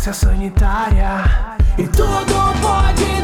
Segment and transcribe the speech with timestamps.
[0.00, 1.58] vigilância sanitária.
[1.76, 3.19] E tudo pode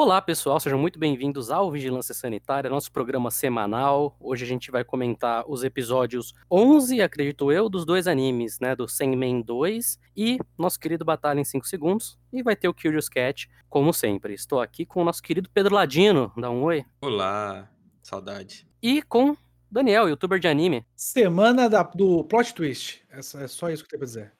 [0.00, 4.16] Olá, pessoal, sejam muito bem-vindos ao Vigilância Sanitária, nosso programa semanal.
[4.20, 8.86] Hoje a gente vai comentar os episódios 11, acredito eu, dos dois animes, né, do
[8.86, 12.16] Senmen 2 e nosso querido Batalha em 5 Segundos.
[12.32, 14.34] E vai ter o Curious Cat, como sempre.
[14.34, 16.84] Estou aqui com o nosso querido Pedro Ladino, dá um oi.
[17.02, 17.68] Olá,
[18.00, 18.68] saudade.
[18.80, 19.36] E com
[19.68, 20.86] Daniel, youtuber de anime.
[20.94, 23.02] Semana da- do plot twist.
[23.10, 24.37] Essa, é só isso que eu tenho pra dizer.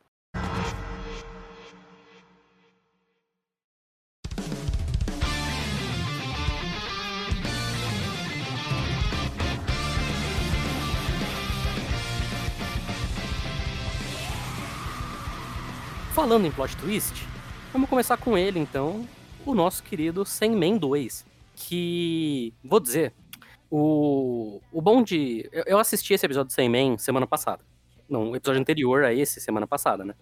[16.19, 17.25] Falando em plot twist,
[17.73, 19.07] vamos começar com ele então,
[19.47, 21.25] o nosso querido Senmen 2,
[21.55, 23.15] que, vou dizer,
[23.71, 25.49] o, o bom de...
[25.53, 27.65] Eu, eu assisti esse episódio do Senmen semana passada.
[28.09, 30.15] Não, o episódio anterior a esse, semana passada, né?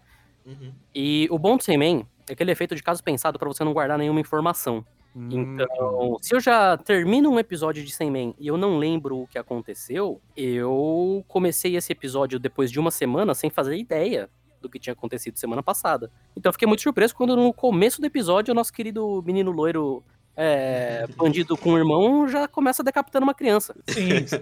[0.45, 0.71] Uhum.
[0.95, 3.65] E o bom do Senmen é que ele é feito de caso pensado pra você
[3.65, 4.85] não guardar nenhuma informação.
[5.31, 9.39] Então, se eu já termino um episódio de Senmen e eu não lembro o que
[9.39, 14.29] aconteceu, eu comecei esse episódio depois de uma semana sem fazer ideia
[14.67, 16.11] do que tinha acontecido semana passada.
[16.37, 20.03] Então eu fiquei muito surpreso quando no começo do episódio o nosso querido menino loiro
[20.37, 23.75] é, bandido com o irmão já começa decapitando uma criança.
[23.89, 24.37] Sim, sim.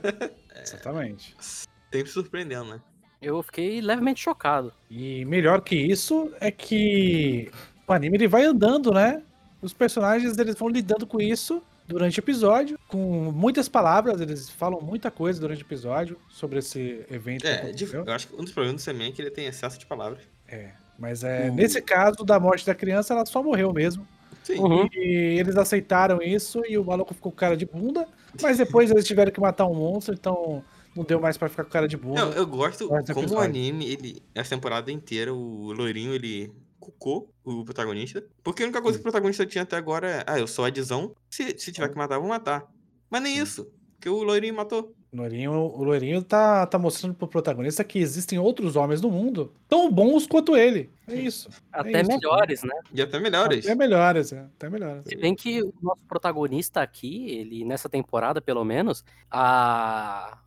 [0.62, 1.34] exatamente.
[1.40, 2.80] Sempre surpreendendo, né?
[3.20, 4.72] Eu fiquei levemente chocado.
[4.90, 7.50] E melhor que isso é que
[7.86, 9.22] o anime ele vai andando, né?
[9.60, 12.98] Os personagens eles vão lidando com isso durante o episódio, com
[13.32, 17.46] muitas palavras, eles falam muita coisa durante o episódio sobre esse evento.
[17.46, 19.86] É, eu acho que um dos problemas do Semen é que ele tem excesso de
[19.86, 20.20] palavras.
[20.48, 24.06] É, mas é, O- nesse caso da morte da criança, ela só morreu mesmo.
[24.44, 24.58] Sim.
[24.58, 24.88] Uhum.
[24.94, 28.06] E eles aceitaram isso e o maluco ficou com cara de bunda,
[28.40, 30.64] mas depois eles tiveram que matar um monstro, então
[30.96, 32.24] não deu mais pra ficar com cara de bunda.
[32.24, 37.64] Não, eu gosto como o anime, ele, essa temporada inteira, o loirinho, ele cucou o
[37.64, 38.24] protagonista.
[38.42, 41.14] Porque a única coisa que o protagonista tinha até agora é, ah, eu sou Adzão,
[41.28, 42.66] se, se tiver que matar, eu vou matar.
[43.08, 44.94] Mas nem isso, porque o loirinho matou.
[45.12, 49.52] O Loirinho, o Loirinho tá, tá mostrando pro protagonista que existem outros homens no mundo
[49.68, 50.88] tão bons quanto ele.
[51.08, 51.50] É isso.
[51.72, 52.08] Até isso.
[52.08, 52.74] melhores, né?
[52.94, 53.66] E até melhores.
[53.66, 54.38] Até melhores, é.
[54.38, 55.02] Até melhores.
[55.04, 60.38] Se bem que o nosso protagonista aqui, ele nessa temporada pelo menos, a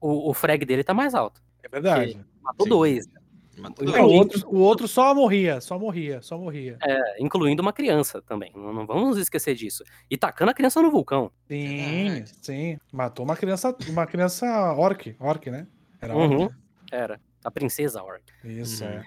[0.00, 1.40] o, o frag dele tá mais alto.
[1.62, 2.18] É verdade.
[2.42, 2.70] Matou Sim.
[2.70, 3.19] dois, Matou
[3.58, 6.78] O, outro, o outro só morria, só morria, só morria.
[6.82, 8.52] é, incluindo uma criança também.
[8.54, 9.84] Não, não vamos esquecer disso.
[10.10, 11.30] E tacando a criança no vulcão.
[11.48, 12.78] Sim, sim.
[12.92, 15.66] Matou uma criança, uma criança orc, orc, né?
[16.00, 16.34] Era orc.
[16.34, 16.48] Uhum.
[16.90, 17.20] Era.
[17.44, 18.22] A princesa Orc.
[18.44, 18.90] Isso, Uhum.
[18.90, 19.02] é.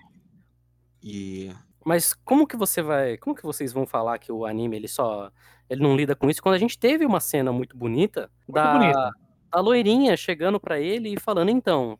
[1.04, 1.52] E
[1.86, 3.18] Mas como que você vai.
[3.18, 5.32] Como que vocês vão falar que o anime ele só.
[5.70, 8.74] Ele não lida com isso quando a gente teve uma cena muito bonita Muito da,
[8.78, 9.12] bonita.
[9.52, 11.98] da loirinha chegando pra ele e falando, então,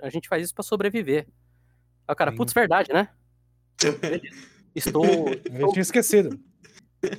[0.00, 1.26] a gente faz isso pra sobreviver.
[2.06, 3.08] Aí o cara, putz, verdade, né?
[4.74, 5.34] Estou.
[5.50, 6.38] Eu tinha esquecido.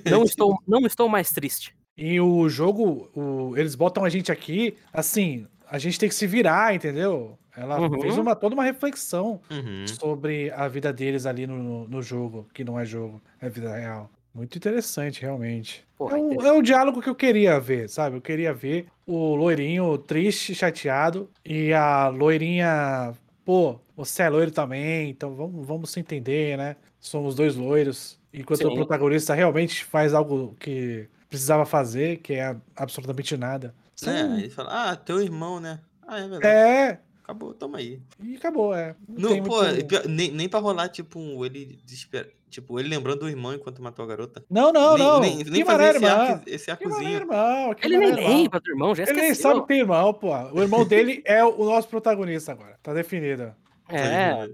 [0.05, 1.75] não, estou não estou mais triste.
[1.97, 6.27] E o jogo, o- eles botam a gente aqui, assim, a gente tem que se
[6.27, 7.37] virar, entendeu?
[7.55, 7.99] Ela Uhum.
[7.99, 9.85] fez uma, toda uma reflexão Uhum.
[9.87, 14.11] sobre a vida deles ali no, no jogo, que não é jogo, é vida real.
[14.31, 15.83] Muito interessante, realmente.
[15.97, 16.47] Porra, é, um, interessante.
[16.49, 18.15] é um diálogo que eu queria ver, sabe?
[18.17, 23.15] Eu queria ver o loirinho triste, chateado, e a loirinha,
[23.47, 26.75] pô, você é loiro também, então vamos, vamos se entender, né?
[26.99, 28.19] Somos dois loiros.
[28.33, 28.75] Enquanto o Sim.
[28.75, 33.73] protagonista realmente faz algo que precisava fazer, que é absolutamente nada.
[33.93, 34.37] É, Sim.
[34.39, 35.79] ele fala, ah, teu irmão, né?
[36.05, 36.45] Ah, é verdade.
[36.45, 38.01] É, Acabou, toma aí.
[38.23, 38.95] e acabou, é.
[39.05, 42.29] Não, tem pô, muito- nem, nem pra rolar, tipo, um ele desespera.
[42.49, 44.45] Tipo, ele lembrando do irmão enquanto matou a garota.
[44.49, 45.19] Não, não, nem, não.
[45.19, 46.21] Nem, que nem fazer esse, irmão.
[46.21, 47.09] arco, esse Que arcozinho.
[47.17, 47.73] irmão.
[47.73, 49.25] que Ele nem lembra do irmão, já Ele esqueceu.
[49.25, 50.29] nem sabe que tem irmão, pô.
[50.53, 52.79] O irmão dele é o nosso protagonista agora.
[52.81, 53.53] Tá definido.
[53.89, 54.49] É,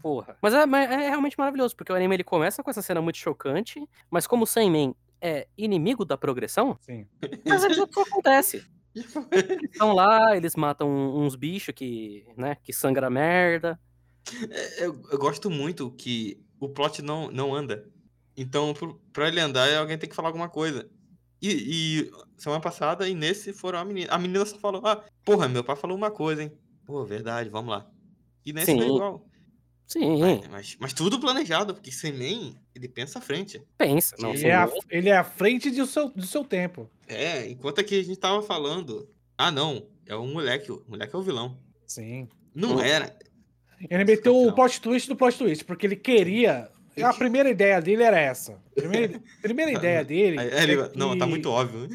[0.00, 0.38] porra.
[0.40, 3.16] Mas é, mas é realmente maravilhoso, porque o anime ele começa com essa cena muito
[3.18, 7.06] chocante, mas como o Sandman é inimigo da progressão, Sim.
[7.50, 8.64] às vezes isso acontece.
[9.32, 13.78] Eles estão lá, eles matam uns bichos que, né, que sangra merda.
[14.50, 17.88] É, Eu, eu gosto muito que o plot não, não anda.
[18.36, 20.88] Então, pro- pra ele andar, alguém tem que falar alguma coisa.
[21.42, 21.50] E,
[22.06, 24.10] e semana passada, e nesse foram a menina.
[24.12, 26.52] A menina só falou, ah, porra, meu pai falou uma coisa, hein?
[26.86, 27.90] Pô, verdade, vamos lá.
[28.46, 28.94] E nesse foi Sim.
[28.94, 29.26] igual.
[29.86, 30.18] Sim,
[30.50, 33.62] Mas, mas tudo planejado, porque Semen, ele pensa à frente.
[33.76, 34.16] pensa.
[34.18, 36.90] Não, Ele é, a, ele é à frente do seu, do seu tempo.
[37.08, 41.18] É, enquanto aqui a gente tava falando, ah não, é o moleque, o moleque é
[41.18, 41.58] o vilão.
[41.86, 42.28] Sim.
[42.54, 43.16] Não era.
[43.90, 46.70] Ele meteu o plot twist do plot twist, porque ele queria
[47.02, 48.58] A primeira ideia dele era essa.
[48.74, 50.38] Primeira, primeira ideia dele.
[50.38, 51.88] Aí ele- é Não, tá que muito óbvio.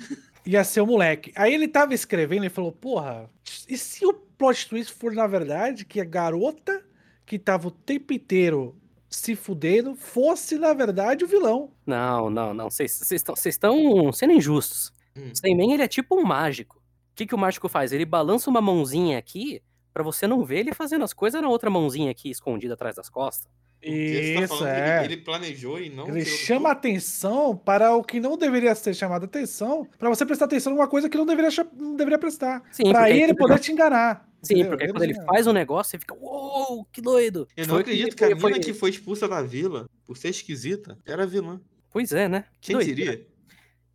[0.45, 1.31] Ia ser o moleque.
[1.35, 3.29] Aí ele tava escrevendo e falou: Porra,
[3.67, 6.83] e se o plot twist for na verdade que a garota
[7.25, 8.75] que tava o tempo inteiro
[9.09, 11.71] se fudendo fosse na verdade o vilão?
[11.85, 12.69] Não, não, não.
[12.69, 13.01] Vocês
[13.45, 14.91] estão sendo injustos.
[15.27, 15.31] Hum.
[15.33, 16.77] O Sandman, ele é tipo um mágico.
[16.77, 17.91] O que, que o mágico faz?
[17.91, 19.61] Ele balança uma mãozinha aqui
[19.93, 23.09] pra você não ver ele fazendo as coisas na outra mãozinha aqui, escondida atrás das
[23.09, 23.51] costas.
[23.81, 25.03] Tá Isso, falando que é.
[25.05, 26.07] Ele, ele planejou e não.
[26.09, 30.73] Ele chama atenção para o que não deveria ser chamado atenção, para você prestar atenção
[30.73, 32.61] numa coisa que não deveria, não deveria prestar.
[32.71, 34.27] Sim, Pra porque aí ele poder te enganar.
[34.43, 34.71] Sim, entendeu?
[34.71, 37.47] porque quando ele faz um negócio, você fica, uou, que doido.
[37.55, 40.29] Eu não Foi acredito que a foi- mina que foi expulsa da vila por ser
[40.29, 41.59] esquisita era vilã.
[41.89, 42.45] Pois é, né?
[42.61, 43.11] Que Quem doideira.
[43.11, 43.27] diria?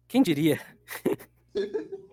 [0.09, 0.61] Quem diria?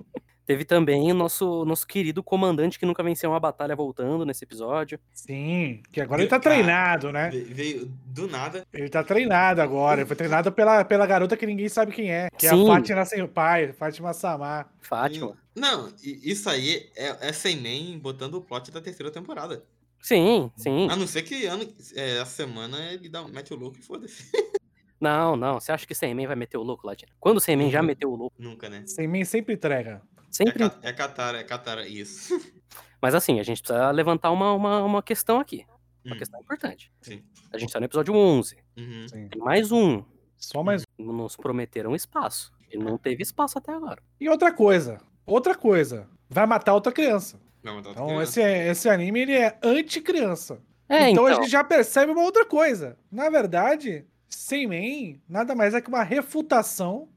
[0.45, 4.99] Teve também o nosso, nosso querido comandante que nunca venceu uma batalha voltando nesse episódio.
[5.13, 7.29] Sim, que agora ele tá Cara, treinado, né?
[7.29, 8.65] Ve- Veio do nada.
[8.73, 10.01] Ele tá treinado agora.
[10.01, 12.27] Ele foi treinado pela, pela garota que ninguém sabe quem é.
[12.37, 12.63] Que é Sim.
[12.69, 14.69] a Fátima sem pai, Fátima Samar.
[14.81, 15.37] Fátima.
[15.55, 19.63] Não, isso aí é, é sem nem botando o plot da terceira temporada.
[20.01, 20.89] Sim, sim.
[20.89, 21.65] A não ser que ano,
[21.95, 24.25] é, essa semana ele dá, mete o louco e foda-se.
[25.01, 25.59] Não, não.
[25.59, 27.11] Você acha que o Sandman vai meter o louco, Ladina?
[27.19, 28.83] Quando o Sandman já meteu o louco, Nunca, né?
[28.85, 30.01] Sem mim sempre entrega.
[30.17, 30.63] É, sempre.
[30.83, 32.39] é Katara, é Katara, isso.
[33.01, 35.65] Mas assim, a gente precisa levantar uma, uma, uma questão aqui.
[36.05, 36.91] Uma Hum, questão importante.
[37.01, 37.23] Sim.
[37.51, 38.57] A gente tá no episódio 11.
[38.77, 39.07] uhum.
[39.07, 39.27] Sim.
[39.27, 40.03] Tem mais um.
[40.37, 40.83] Só mais.
[40.97, 42.51] Nos prometeram espaço.
[42.71, 44.01] E não teve espaço até agora.
[44.19, 44.99] E outra coisa.
[45.25, 46.07] Outra coisa.
[46.29, 47.39] Vai matar outra criança.
[47.63, 48.41] Vai matar outra Então criança.
[48.41, 50.61] esse, esse anime ele é anti-criança.
[50.89, 51.27] É, então, então.
[51.27, 52.97] a gente já percebe uma outra coisa.
[53.11, 57.09] Na verdade, Sem Man nada mais é que uma refutação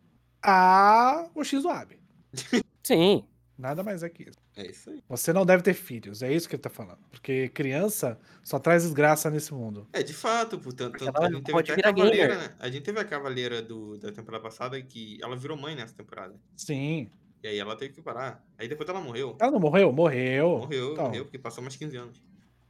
[0.43, 1.99] a o X-Wab.
[2.83, 3.25] Sim.
[3.57, 4.39] Nada mais é que isso.
[4.57, 5.03] É isso aí.
[5.09, 6.99] Você não deve ter filhos, é isso que ele tá falando.
[7.11, 9.87] Porque criança só traz desgraça nesse mundo.
[9.93, 12.55] É, de fato, portanto, ela a gente teve até a cavaleira, né?
[12.59, 16.35] A gente teve a cavaleira do, da temporada passada que ela virou mãe nessa temporada.
[16.57, 17.11] Sim.
[17.43, 18.45] E aí ela teve que parar.
[18.59, 19.37] Aí depois ela morreu.
[19.41, 19.93] Ela não morreu?
[19.93, 20.59] Morreu.
[20.59, 22.23] Morreu, Então, morreu, porque passou mais 15 anos.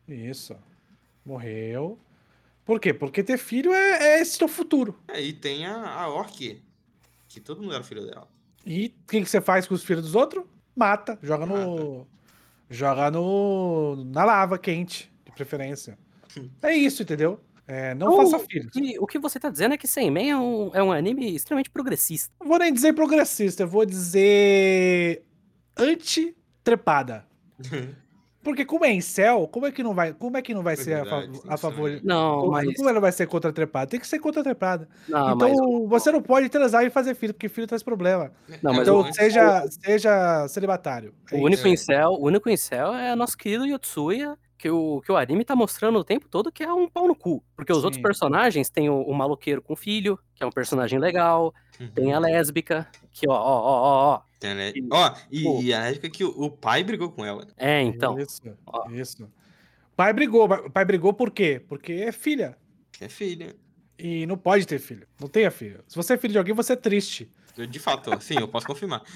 [0.06, 0.54] Isso.
[1.24, 1.98] Morreu.
[2.64, 2.94] Por quê?
[2.94, 4.98] Porque ter filho é, é esse teu futuro.
[5.08, 6.62] É, e tem a, a Orc,
[7.28, 8.26] que todo mundo era filho dela.
[8.64, 10.44] E o que, que você faz com os filhos dos outros?
[10.74, 11.18] Mata.
[11.22, 12.06] Joga no.
[12.70, 14.04] Joga no.
[14.06, 15.98] Na lava quente, de preferência.
[16.62, 17.38] É isso, entendeu?
[17.64, 18.72] É, não Então, faça filhos.
[18.74, 21.70] E o que você tá dizendo é que Sandman é um, é um anime extremamente
[21.70, 22.34] progressista.
[22.40, 25.22] Não vou nem dizer progressista, eu vou dizer.
[25.76, 27.24] anti-trepada.
[28.44, 30.74] Porque como é em céu, como é que não vai, como é que não vai
[30.74, 31.88] É ser a, verdade, fa- tem a favor?
[31.90, 32.00] também.
[32.04, 32.76] Não, Como, mas.
[32.76, 33.86] como ela vai ser contra a trepada?
[33.90, 34.88] Tem que ser contra a trepada.
[35.08, 35.48] Não, então
[35.80, 35.88] mas.
[35.88, 38.30] você não pode transar e fazer filho, porque filho traz problema.
[38.62, 41.14] Não, mas então seja, seja celibatário.
[41.32, 41.46] É O isso.
[41.46, 41.70] único É.
[41.70, 45.98] incel, o único incel é nosso querido Yotsuya, que o, que o anime tá mostrando
[45.98, 47.42] o tempo todo que é um pau no cu.
[47.56, 48.02] Porque os outros Sim.
[48.02, 51.52] personagens tem o, o maloqueiro com filho, que é um personagem legal,
[51.94, 54.20] tem a lésbica, que ó, ó, ó, ó, ó.
[54.74, 55.60] E- Ó, e, Pô.
[55.62, 57.46] e a época que o, pai brigou com ela.
[57.56, 58.18] É, então.
[58.18, 58.90] Isso, ó.
[58.90, 59.30] isso.
[59.96, 60.44] Pai brigou.
[60.44, 61.62] O pai brigou por quê?
[61.68, 62.56] Porque é filha.
[63.00, 63.54] É filha.
[63.98, 65.06] E não pode ter filho.
[65.20, 65.80] Não tenha filho.
[65.86, 67.30] Se você é filho de alguém, você é triste.
[67.56, 69.02] Eu, De fato, sim, eu posso confirmar.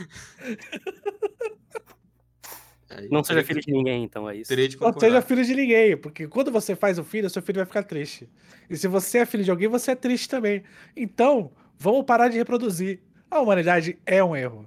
[2.90, 4.48] Aí, Não seja filho que- de ninguém, então é isso.
[4.48, 5.96] Teria de Não seja filho de ninguém.
[5.96, 8.28] Porque quando você faz o filho, seu filho vai ficar triste.
[8.70, 10.62] E se você é filho de alguém, você é triste também.
[10.96, 13.00] Então, vamos parar de reproduzir.
[13.30, 14.66] A humanidade é um erro.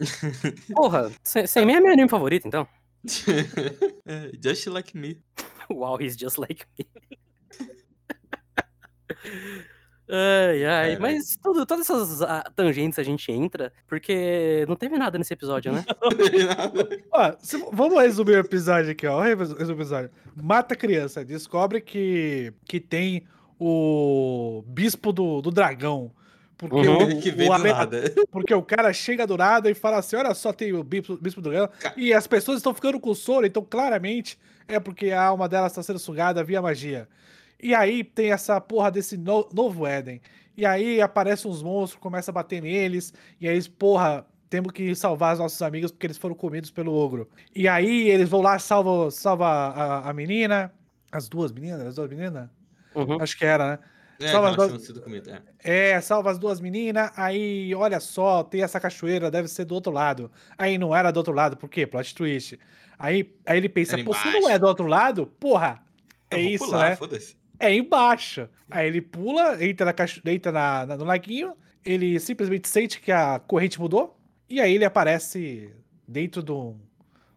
[0.74, 2.66] Porra, Sa- Sandman é meu anime favorito, então.
[4.06, 5.20] É, Just like me.
[5.70, 6.86] Wow, he's just like me.
[10.12, 11.00] Ai, ai, Caralho.
[11.00, 15.72] mas tudo, todas essas ah, tangentes a gente entra, porque não teve nada nesse episódio,
[15.72, 15.84] né?
[17.12, 19.20] Ó, se- vamos resumir o episódio aqui, ó.
[19.22, 20.10] Resumir o episódio.
[20.34, 23.24] Mata a criança, descobre que, que tem
[23.56, 26.10] o bispo do, do dragão.
[26.68, 27.04] Porque, Uhum.
[27.04, 30.74] o, que o porque o cara chega do nada e fala assim: olha só, tem
[30.74, 31.70] o bispo, bispo do dragão.
[31.80, 34.38] Ca- E as pessoas estão ficando com sono, então claramente
[34.68, 37.08] é porque a alma delas está sendo sugada via magia.
[37.62, 40.20] E aí tem essa porra desse no- novo Éden.
[40.56, 43.14] E aí aparecem uns monstros, começa a bater neles.
[43.40, 46.92] E aí eles, porra, temos que salvar os nossos amigos porque eles foram comidos pelo
[46.92, 47.26] ogro.
[47.56, 50.70] E aí eles vão lá, salva, salva a, a menina.
[51.10, 51.86] As duas meninas?
[51.86, 52.50] As duas meninas?
[52.94, 53.16] Uhum.
[53.20, 53.78] Acho que era, né?
[54.20, 54.72] É, não, as duas-
[55.62, 55.92] é.
[55.94, 59.90] É, salva as duas meninas, aí olha só, tem essa cachoeira, deve ser do outro
[59.92, 60.30] lado.
[60.58, 61.86] Aí não era do outro lado, por quê?
[61.86, 62.58] Plot twist.
[62.98, 65.82] Aí, aí ele pensa, Era pô, se não é do outro lado, porra,
[66.30, 66.96] Eu é isso, pular, né?
[67.58, 68.48] É embaixo.
[68.70, 70.20] Aí ele pula, entra, na cacho...
[70.26, 74.84] entra na, na- no laguinho, ele simplesmente sente que a corrente mudou, e aí ele
[74.84, 75.72] aparece
[76.06, 76.76] dentro do,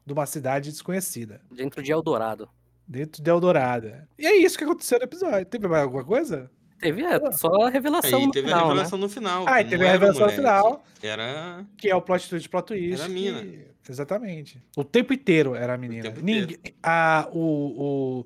[0.06, 2.50] de uma cidade desconhecida, Dentro de Eldorado.
[2.88, 3.94] dentro de Eldorado.
[4.18, 5.46] E é isso que aconteceu no episódio.
[5.46, 6.52] Teve mais alguma coisa?
[6.84, 8.70] Teve é, só a revelação Aí no teve final, a né?
[8.70, 9.46] revelação no final.
[9.48, 10.84] Ah, e que teve a o revelação no final.
[11.02, 11.66] Era.
[11.78, 12.94] Que é o plot twist, plot twist.
[12.94, 13.44] Era a que- mina.
[13.90, 14.64] Exatamente.
[14.78, 16.04] O tempo inteiro era a menina.
[16.04, 16.58] tempo Ninguém...
[16.82, 18.26] A, o,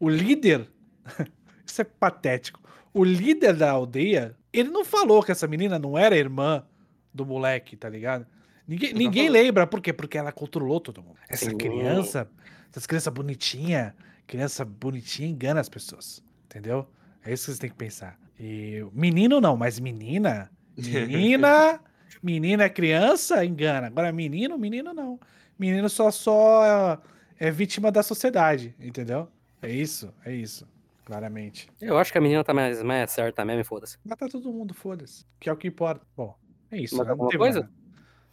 [0.00, 0.68] o, o líder.
[1.66, 2.60] Isso é patético.
[2.92, 6.64] O líder da aldeia, ele não falou que essa menina não era irmã
[7.12, 8.26] do moleque, tá ligado?
[8.66, 9.66] Ninguém, ninguém lembra.
[9.66, 9.92] Por quê?
[9.92, 11.16] Porque ela controlou todo mundo.
[11.28, 12.28] Essa criança,
[12.70, 13.94] essas crianças bonitinha,
[14.26, 16.22] criança bonitinha engana as pessoas.
[16.46, 16.86] Entendeu?
[17.28, 18.18] É isso que você tem que pensar.
[18.40, 20.50] E menino não, mas menina.
[20.78, 21.80] Menina.
[22.22, 23.88] menina é criança, engana.
[23.88, 25.20] Agora menino, menino não.
[25.58, 26.98] Menino só só
[27.38, 29.28] é vítima da sociedade, entendeu?
[29.60, 30.66] É isso, é isso.
[31.04, 31.68] Claramente.
[31.80, 33.98] Eu acho que a menina tá mais, mais certa mesmo, foda-se.
[34.04, 35.26] Matar todo mundo, foda-se.
[35.38, 36.06] Que é o que importa.
[36.16, 36.34] Bom,
[36.70, 36.96] é isso.
[36.96, 37.60] Não alguma coisa?
[37.60, 37.72] nada.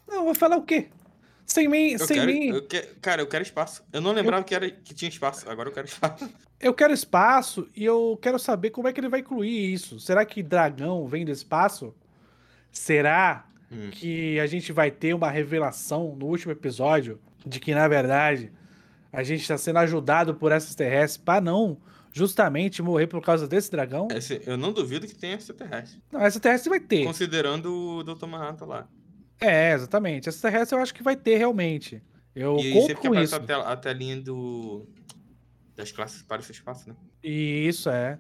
[0.08, 0.88] Não, vou falar o quê?
[1.46, 2.48] Sem mim, Eu sem quero, mim.
[2.48, 3.84] eu que- cara, eu quero espaço.
[3.94, 5.48] Eu não lembrava que, era, que tinha espaço.
[5.50, 6.30] Agora eu quero espaço.
[6.58, 10.00] Eu quero espaço e eu quero saber como é que ele vai incluir isso.
[10.00, 11.94] Será que dragão vem do espaço?
[12.72, 13.90] Será Hum.
[13.92, 18.52] que a gente vai ter uma revelação no último episódio de que, na verdade,
[19.12, 21.78] a gente está sendo ajudado por essas terrestres para não
[22.14, 24.08] justamente morrer por causa desse dragão?
[24.12, 26.02] Esse- eu não duvido que tenha extraterrestre.
[26.12, 27.04] Não, essa terrestre vai ter.
[27.06, 28.28] Considerando o Dr.
[28.28, 28.88] Manhattan lá.
[29.40, 30.30] É, exatamente.
[30.30, 32.02] Essa terrestre eu acho que vai ter realmente.
[32.36, 33.36] Eu e que com isso.
[33.36, 34.86] a, tela- a telinha do.
[35.76, 36.96] Das classes para esse espaço, né?
[37.24, 38.18] Isso é.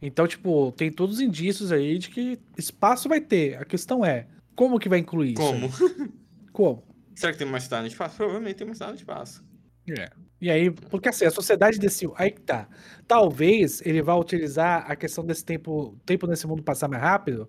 [0.00, 3.56] Então, tipo, tem todos os indícios aí de que espaço vai ter.
[3.56, 5.42] A questão é, como que vai incluir isso?
[5.42, 5.68] Como?
[6.52, 6.82] Como?
[7.14, 8.16] Será que tem uma cidade no espaço?
[8.16, 9.44] Provavelmente tem uma cidade no espaço.
[9.90, 10.08] É.
[10.40, 12.08] E aí, porque assim, a sociedade desse.
[12.16, 12.68] Aí que tá.
[13.06, 17.48] Talvez ele vá utilizar a questão desse tempo, tempo nesse mundo passar mais rápido,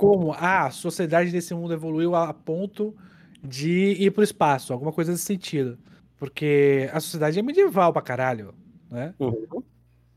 [0.00, 2.96] como ah, a sociedade desse mundo evoluiu a ponto
[3.44, 5.78] de ir pro espaço, alguma coisa nesse sentido.
[6.16, 8.54] Porque a sociedade é medieval pra caralho,
[8.90, 9.14] né?
[9.18, 9.62] Uhum.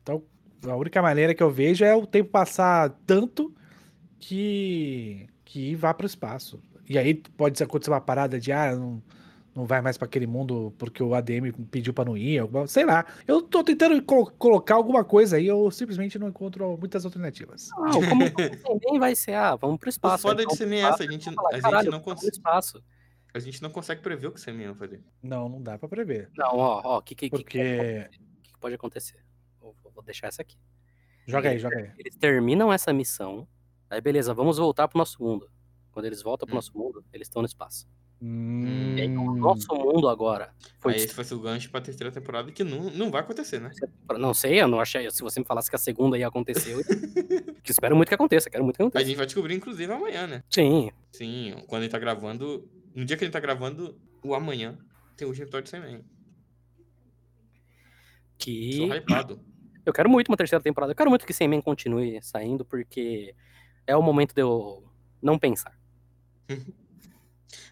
[0.01, 0.23] Então,
[0.65, 3.53] a única maneira que eu vejo é o tempo passar tanto
[4.17, 6.63] que que vá para o espaço.
[6.87, 9.03] E aí pode acontecer uma parada de ah, não,
[9.55, 12.85] não vai mais para aquele mundo porque o ADM pediu para não ir, alguma, sei
[12.85, 13.05] lá.
[13.27, 17.69] Eu tô tentando colo- colocar alguma coisa aí, eu simplesmente não encontro muitas alternativas.
[17.73, 20.23] Ah, como também vai ser, ah, vamos pro O espaço.
[20.23, 22.31] foda então de ser nem pro essa, a gente, falar, a gente "Caralho, não consegue.
[22.31, 22.83] espaço.
[23.33, 25.03] A gente não consegue prever o que o Seminha vai fazer.
[25.21, 26.29] Não, não dá para prever.
[26.37, 29.23] Não, ó, ó, o que, que, que, que, Porque que que pode acontecer?
[29.59, 30.57] Vou, vou- deixar essa aqui.
[31.25, 31.91] joga aí, joga aí.
[31.97, 33.47] Eles terminam essa missão,
[33.89, 35.49] aí beleza, vamos voltar pro nosso mundo.
[35.91, 36.57] Quando eles voltam pro Hum.
[36.57, 37.87] nosso mundo, eles estão no espaço.
[38.25, 42.49] Hum, aí, o nosso mundo agora foi Aí esse ser o gancho pra terceira temporada
[42.53, 43.69] que não, não vai acontecer, né?
[44.17, 45.11] Não sei, eu não achei.
[45.11, 46.79] Se você me falasse que a segunda ia acontecer, eu...
[47.61, 49.05] que espero muito que aconteça, quero muito que A aconteça.
[49.05, 50.43] gente vai descobrir, inclusive, amanhã, né?
[50.49, 52.65] Sim, Sim, quando ele tá gravando.
[52.95, 54.77] No dia que ele tá gravando, o amanhã,
[55.17, 56.01] tem o último episódio de Seminha.
[58.37, 59.41] que Sou hypado.
[59.85, 60.93] eu quero muito uma terceira temporada.
[60.93, 63.35] Eu quero muito que Sandman continue saindo, porque
[63.85, 64.81] é o momento de eu
[65.21, 65.77] não pensar.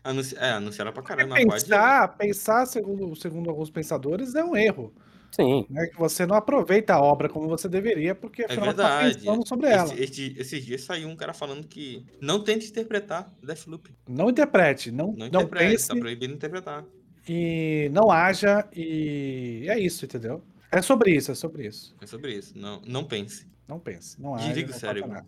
[0.03, 0.35] Anunci...
[0.37, 1.35] É, anunciaram pra caramba.
[1.35, 4.93] mas pode- Pensar, pensar segundo, segundo alguns pensadores, é um erro.
[5.31, 5.87] Sim, Né?
[5.87, 9.19] Que você não aproveita a obra como você deveria, porque É afinal você tá verdade.
[9.19, 9.93] pensando sobre ela.
[9.93, 13.89] Esse- esse- esses dias saiu um cara falando que não tente interpretar Deathloop.
[14.09, 16.83] Não interprete, não, Não não, interprete, pense tá proibido interpretar.
[17.29, 20.43] e não haja e é isso, entendeu?
[20.69, 21.95] É sobre isso, é sobre isso.
[22.01, 22.57] É sobre isso.
[22.57, 23.47] Não, não pense.
[23.67, 24.47] Não pense, não haja.
[24.47, 25.21] Desliga o cérebro.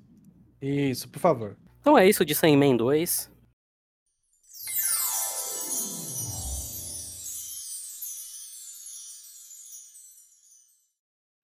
[0.62, 1.55] Isso, por favor.
[1.79, 3.31] então é isso de Sandman 2.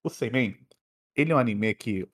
[0.09, 0.57] O Seimen,
[1.15, 2.07] ele é um anime que.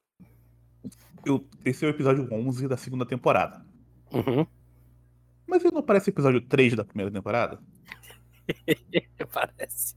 [1.25, 3.65] Eu, esse é o episódio 11 da segunda temporada.
[4.11, 4.45] Uhum.
[5.47, 7.59] Mas ele não parece o episódio 3 da primeira temporada?
[9.31, 9.95] Parece.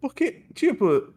[0.00, 1.12] Porque, tipo.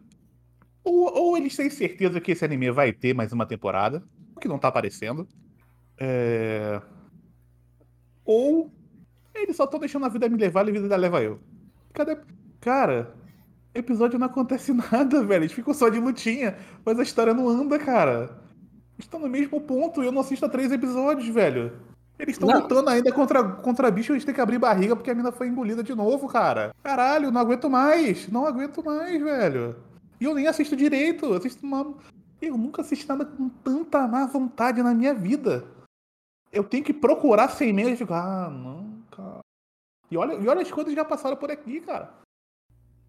[0.82, 4.02] Ou, ou eles têm certeza que esse anime vai ter mais uma temporada,
[4.34, 5.28] o que não tá aparecendo.
[5.98, 6.82] É...
[8.24, 8.72] Ou
[9.34, 11.40] eles só estão deixando a vida me levar e a vida leva eu.
[11.92, 12.18] Cadê.
[12.60, 13.14] Cara,
[13.74, 15.44] episódio não acontece nada, velho.
[15.44, 18.38] Eles ficam só de lutinha, mas a história não anda, cara.
[18.98, 21.72] Estão no mesmo ponto e eu não assisto a três episódios, velho.
[22.18, 25.14] Eles estão lutando ainda contra, contra bicho e eles têm que abrir barriga porque a
[25.14, 26.74] mina foi engolida de novo, cara.
[26.82, 28.26] Caralho, não aguento mais.
[28.28, 29.76] Não aguento mais, velho.
[30.20, 31.26] E eu nem assisto direito.
[31.26, 31.94] Eu assisto uma...
[32.42, 35.64] Eu nunca assisti nada com tanta má vontade na minha vida.
[36.52, 39.40] Eu tenho que procurar sem medo e fico, ah, não, cara.
[40.10, 42.12] E olha, e olha as coisas que já passaram por aqui, cara.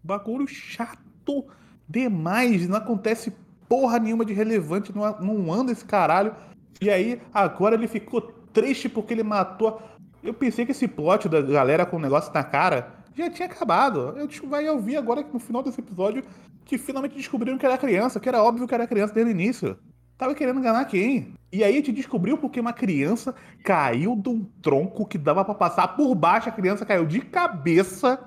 [0.02, 1.44] Bagulho chato
[1.88, 2.68] demais.
[2.68, 3.32] Não acontece
[3.68, 4.92] porra nenhuma de relevante.
[4.94, 6.34] Não, anda esse caralho.
[6.80, 8.20] E aí, agora ele ficou
[8.52, 9.80] triste porque ele matou.
[10.22, 14.14] Eu pensei que esse plot da galera com o negócio na cara já tinha acabado.
[14.16, 16.24] Eu vai ouvir agora no final desse episódio
[16.64, 19.78] que finalmente descobriram que era criança, que era óbvio que era criança desde o início.
[20.16, 21.32] Tava querendo enganar quem?
[21.50, 25.96] E aí gente descobriu porque uma criança caiu de um tronco que dava pra passar
[25.96, 28.20] por baixo, a criança caiu de cabeça.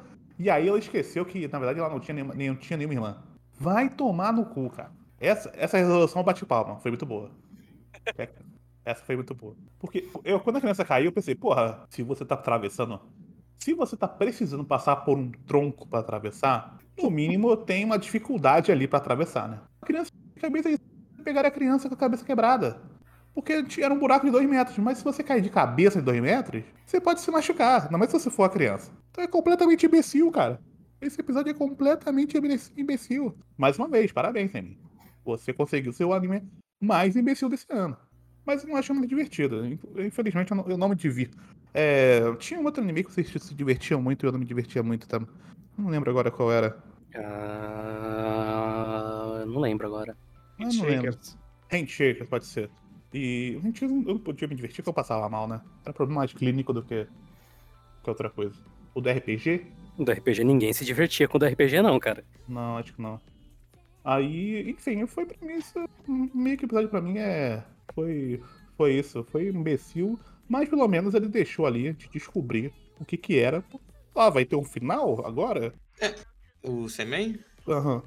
[0.43, 3.23] E aí ela esqueceu que, na verdade, ela não tinha nenhuma, nem, tinha nenhuma irmã.
[3.57, 4.91] Vai tomar no cu, cara.
[5.17, 7.31] Essa, essa resolução bate palma, foi muito boa.
[8.17, 8.27] É,
[8.83, 9.55] Essa foi muito boa.
[9.79, 13.00] Porque eu, quando a criança caiu, eu pensei, porra, se você tá atravessando.
[13.57, 18.69] Se você tá precisando passar por um tronco pra atravessar, no mínimo tem uma dificuldade
[18.69, 19.62] ali pra atravessar, né?
[19.81, 20.77] A criança, cabeça,
[21.23, 22.81] pegar a criança com a cabeça quebrada.
[23.33, 26.05] Porque tinha- era um buraco de dois metros, mas se você cair de cabeça de
[26.05, 28.91] dois metros, você pode se machucar, ainda mais se você for a criança.
[29.11, 30.59] Então é completamente imbecil, cara.
[31.01, 33.35] Esse episódio é completamente imbe- imbecil.
[33.57, 34.77] Mais uma vez, parabéns, Amy.
[35.25, 36.43] Você conseguiu ser o anime
[36.81, 37.97] mais imbecil desse ano.
[38.45, 39.65] Mas eu não acho muito divertido.
[39.97, 41.37] Infelizmente, eu não, eu não me divirto.
[41.73, 44.83] É, tinha um outro anime que vocês se divertiam muito e eu não me divertia
[44.83, 45.27] muito também.
[45.77, 46.77] Não lembro agora qual era.
[48.05, 50.15] Ah, eu não lembro agora.
[50.59, 51.11] Eu não lembro.
[51.13, 51.37] Shakers.
[51.71, 52.69] Handshakers, pode ser.
[53.13, 55.62] E o Handshakers eu não podia me divertir porque eu passava mal, né?
[55.84, 57.08] Era problema mais clínico do que,
[58.03, 58.55] que outra coisa.
[58.96, 59.65] O do RPG?
[59.98, 62.25] Do RPG ninguém se divertia com o do RPG, não, cara.
[62.48, 63.22] Não, acho que não.
[64.03, 65.74] Aí, enfim, foi pra mim isso.
[66.08, 67.63] Meio que o episódio pra mim é.
[67.93, 68.41] Foi.
[68.75, 69.24] Foi isso.
[69.32, 70.20] Foi um imbecil.
[70.50, 73.63] Mas pelo menos ele deixou ali de descobrir o que que era.
[74.15, 75.74] Ah, vai ter um final agora?
[76.62, 77.39] O Semen?
[77.67, 78.03] Aham.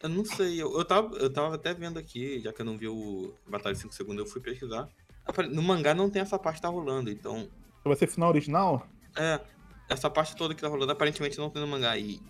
[0.00, 2.78] Eu não sei, eu, eu, tava, eu tava até vendo aqui, já que eu não
[2.78, 4.88] vi o Batalha de 5 Segundos, eu fui pesquisar.
[5.26, 7.48] Apare- No mangá não tem essa parte que tá rolando, então.
[7.84, 8.86] Vai ser final original?
[9.16, 9.40] É,
[9.88, 11.96] essa parte toda que tá rolando aparentemente não tem no mangá.
[11.98, 12.20] E,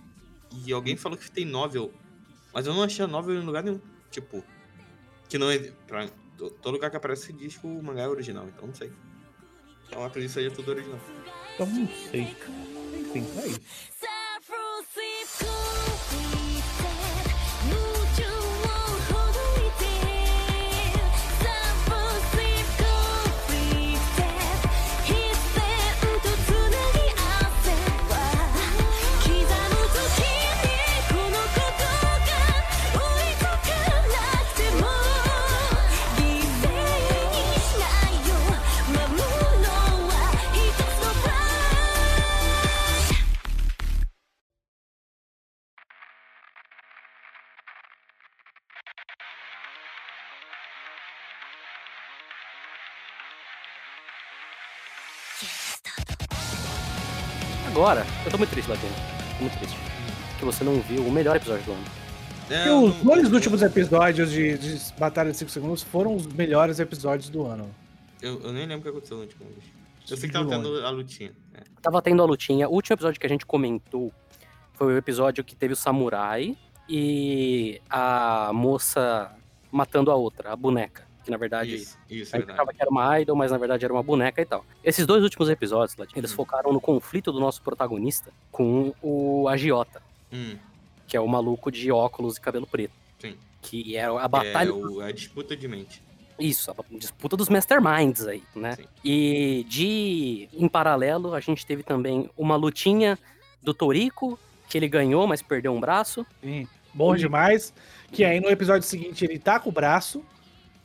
[0.64, 1.92] e alguém falou que tem novel,
[2.54, 3.80] mas eu não achei a novel em lugar nenhum.
[4.10, 4.42] Tipo,
[5.28, 5.58] que não é.
[5.86, 8.90] Pra, to- todo lugar que aparece diz que o mangá é original, então não sei.
[9.86, 10.98] Então eu acredito que seja tudo original.
[11.54, 12.34] Então não sei.
[12.98, 13.60] Enfim, é isso.
[57.88, 58.92] Agora, eu tô muito triste, Latino.
[59.38, 59.78] Tô muito triste.
[60.38, 61.84] Que você não viu o melhor episódio do ano.
[62.50, 66.78] É, os não- dois últimos episódios de, de Batalha de 5 Segundos foram os melhores
[66.80, 67.74] episódios do ano.
[68.20, 69.40] Eu, eu nem lembro o que aconteceu no último.
[70.06, 71.32] Eu sei que tava tendo a lutinha.
[71.54, 71.60] É.
[71.80, 72.68] Tava tendo a lutinha.
[72.68, 74.12] O último episódio que a gente comentou
[74.74, 76.54] foi o episódio que teve o samurai
[76.86, 79.32] e a moça
[79.72, 81.07] matando a outra, a boneca.
[81.28, 82.52] Que na verdade Isso, isso, a é gente verdade.
[82.52, 84.64] achava que era uma idol, mas na verdade era uma boneca e tal.
[84.82, 86.36] Esses dois últimos episódios, eles Hum.
[86.36, 90.00] focaram no conflito do nosso protagonista com o agiota,
[90.32, 90.56] Hum,
[91.06, 92.94] que é o maluco de óculos e cabelo preto.
[93.18, 93.36] Sim.
[93.60, 94.70] Que é a batalha.
[94.70, 96.02] É o- a disputa de mente.
[96.38, 98.76] Isso, a disputa dos masterminds aí, né?
[98.76, 98.84] Sim.
[99.04, 100.48] E de.
[100.54, 103.18] Em paralelo, a gente teve também uma lutinha
[103.62, 106.24] do Torico, que ele ganhou, mas perdeu um braço.
[106.42, 107.74] Sim, bom E- demais.
[108.10, 110.24] Que aí no episódio seguinte ele tá com o braço.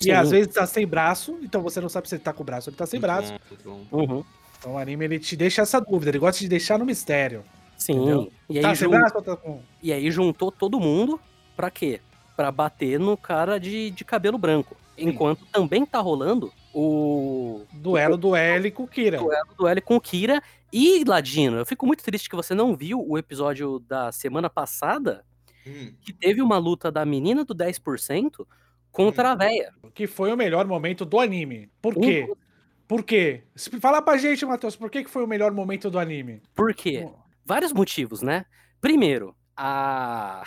[0.10, 0.18] E Sim.
[0.18, 2.70] às vezes tá sem braço, então você não sabe se ele tá com o braço
[2.70, 3.34] ou ele tá sem Muito braço.
[3.34, 4.13] bom, muito bom.
[4.16, 4.24] Uhum.
[4.60, 7.44] Então o anime ele te deixa essa dúvida, ele gosta de deixar no mistério.
[7.78, 7.94] Sim.
[7.94, 8.32] Entendeu?
[8.50, 9.62] E aí, tá sem jun- braço ou tá com.
[9.82, 11.20] e aí juntou todo mundo
[11.56, 12.00] pra quê?
[12.36, 14.76] Pra bater no cara de, de cabelo branco.
[14.98, 19.18] Enquanto também tá rolando o Duelo do L com o Kira.
[19.18, 20.42] duelo do L com o Kira.
[20.72, 25.24] E, Ladino, eu fico muito triste que você não viu o episódio da semana passada,
[25.66, 28.46] Hum, que teve uma luta da menina do 10%
[28.93, 29.73] contra a véia.
[29.93, 31.69] Que foi o melhor momento do anime.
[31.82, 32.32] Por quê?
[32.88, 33.43] Por quê?
[33.82, 36.41] Fala pra gente, Matheus, por que que foi o melhor momento do anime?
[36.53, 37.10] Por quê?
[37.43, 38.45] Vários motivos, né?
[38.79, 40.43] Primeiro, a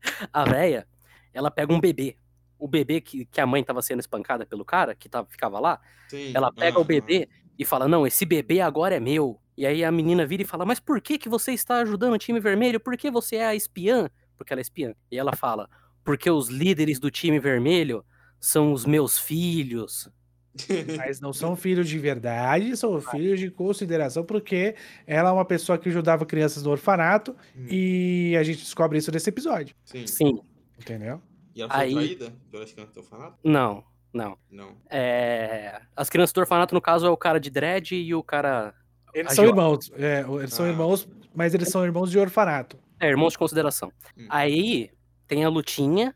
[0.32, 0.86] a véia,
[1.32, 2.16] ela pega um bebê.
[2.58, 5.80] O bebê que, que a mãe tava sendo espancada pelo cara, que tava, ficava lá,
[6.08, 6.32] sim.
[6.34, 9.40] ela pega o bebê e fala: Não, esse bebê agora é meu.
[9.56, 12.18] E aí a menina vira e fala: Mas por que, que você está ajudando o
[12.18, 12.80] time vermelho?
[12.80, 14.08] Por que você é a espiã?
[14.36, 14.94] Porque ela é espiã.
[15.10, 15.68] E ela fala:
[16.04, 18.04] Porque os líderes do time vermelho
[18.38, 20.08] são os meus filhos.
[20.98, 25.76] Mas não são filhos de verdade, são filhos de consideração, porque ela é uma pessoa
[25.76, 27.66] que ajudava crianças no orfanato Hum.
[27.68, 30.06] e a gente descobre isso nesse episódio, Sim.
[30.06, 30.40] Sim.
[30.78, 31.20] entendeu?
[31.56, 33.36] E ela foi Aí- traída pelas crianças do orfanato?
[33.42, 34.38] Não, não.
[34.48, 34.76] Não.
[34.88, 38.74] É, As crianças do orfanato, no caso, é o cara de dread e o cara.
[39.12, 39.92] Eles A são Jo- irmãos.
[39.96, 40.68] é, eles são Ah.
[40.68, 42.78] irmãos, mas eles são irmãos de orfanato.
[43.00, 43.92] É, irmãos de consideração.
[44.16, 44.26] Hum.
[44.30, 44.90] Aí
[45.34, 46.14] tem a lutinha,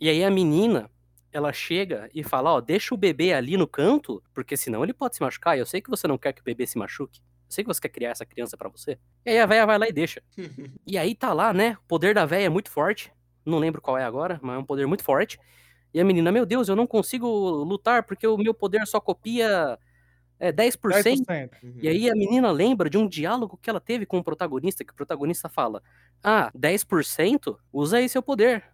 [0.00, 0.88] e aí a menina,
[1.32, 5.16] ela chega e fala, ó, deixa o bebê ali no canto, porque senão ele pode
[5.16, 5.56] se machucar.
[5.56, 7.18] e Eu sei que você não quer que o bebê se machuque.
[7.18, 8.96] Eu sei que você quer criar essa criança pra você.
[9.26, 10.22] E aí a véia vai lá e deixa.
[10.86, 11.76] E aí tá lá, né?
[11.84, 13.12] O poder da véia é muito forte.
[13.44, 15.40] Não lembro qual é agora, mas é um poder muito forte.
[15.92, 17.26] E a menina, meu Deus, eu não consigo
[17.64, 19.76] lutar porque o meu poder só copia
[20.42, 20.76] é, 10%.
[21.24, 21.50] 10%.
[21.80, 24.92] E aí a menina lembra de um diálogo que ela teve com o protagonista, que
[24.92, 25.80] o protagonista fala:
[26.22, 27.56] Ah, 10%?
[27.72, 28.64] Usa aí seu poder.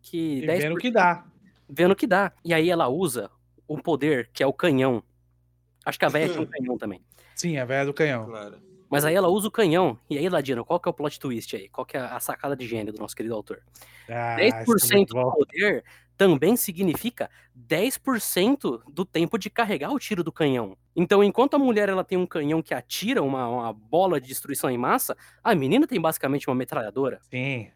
[0.00, 1.26] Que E 10% vendo o que dá.
[1.68, 2.32] vendo o que dá.
[2.44, 3.28] E aí ela usa
[3.66, 5.02] o poder, que é o canhão.
[5.84, 7.02] Acho que a véia tinha um canhão também.
[7.34, 8.26] Sim, a velha do canhão.
[8.26, 8.58] Claro.
[8.88, 9.98] Mas aí ela usa o canhão.
[10.08, 11.68] E aí, Ladino, qual que é o plot twist aí?
[11.68, 13.60] Qual que é a sacada de gênio do nosso querido autor?
[14.08, 15.84] Ah, 10% isso é do poder
[16.16, 17.28] também significa
[17.68, 20.76] 10% do tempo de carregar o tiro do canhão.
[20.94, 24.70] Então, enquanto a mulher ela tem um canhão que atira uma, uma bola de destruição
[24.70, 27.20] em massa, a menina tem basicamente uma metralhadora.
[27.30, 27.68] Sim.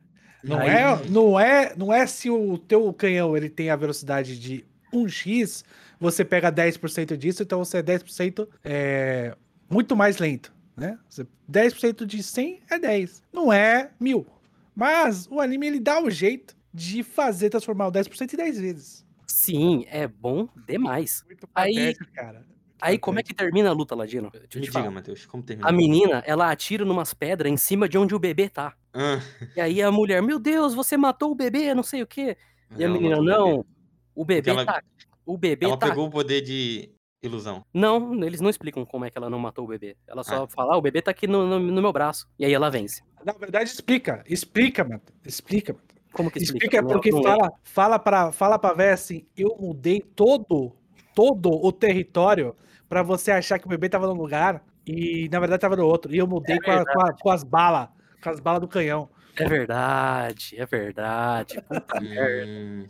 [0.42, 4.38] Não Aí- é, não é, não é se o teu canhão ele tem a velocidade
[4.38, 5.62] de 1x,
[5.98, 9.36] você pega 10% disso, então você é 10% é,
[9.68, 10.98] muito mais lento, né?
[11.08, 13.22] Você- 10% de 100 é 10.
[13.30, 14.26] Não é mil.
[14.74, 19.06] Mas o anime ele dá o jeito de fazer transformar o 10% em 10 vezes.
[19.26, 21.24] Sim, é bom demais.
[21.26, 22.44] Muito Aí- cara.
[22.82, 24.30] Aí, como é que termina a luta, Ladino?
[24.30, 24.90] Deixa eu Me te diga.
[24.90, 25.68] Matheus, como termina?
[25.68, 28.74] A menina, ela atira numas pedras em cima de onde o bebê tá.
[28.94, 29.20] Ah,
[29.54, 32.38] E aí a mulher, meu Deus, você matou o bebê, não sei o quê.
[32.78, 33.38] E a menina, matou o bebê.
[33.54, 33.66] não,
[34.14, 34.82] o bebê ela- tá.
[35.26, 35.88] O bebê Ela tá.
[35.88, 36.90] pegou o poder de
[37.22, 37.62] ilusão.
[37.72, 39.94] Não, eles não explicam como é que ela não matou o bebê.
[40.08, 40.48] Ela só Ah.
[40.48, 42.26] fala, ah, o bebê tá aqui no, no, no meu braço.
[42.38, 43.02] E aí ela vence.
[43.22, 44.24] Na verdade, explica.
[44.26, 45.02] Explica, mano.
[45.24, 45.84] Explica, mano.
[46.12, 46.66] Como que explica?
[46.66, 50.72] Explica porque fala, fala pra, fala pra véia assim, eu mudei todo,
[51.14, 52.54] todo o território
[52.88, 56.12] pra você achar que o bebê tava num lugar e na verdade tava no outro.
[56.14, 57.88] E eu mudei com, a- com a- com as balas,
[58.22, 59.08] com as balas do canhão.
[59.36, 61.62] É verdade, é verdade.
[61.70, 62.46] Puta merda.
[62.50, 62.86] Hum,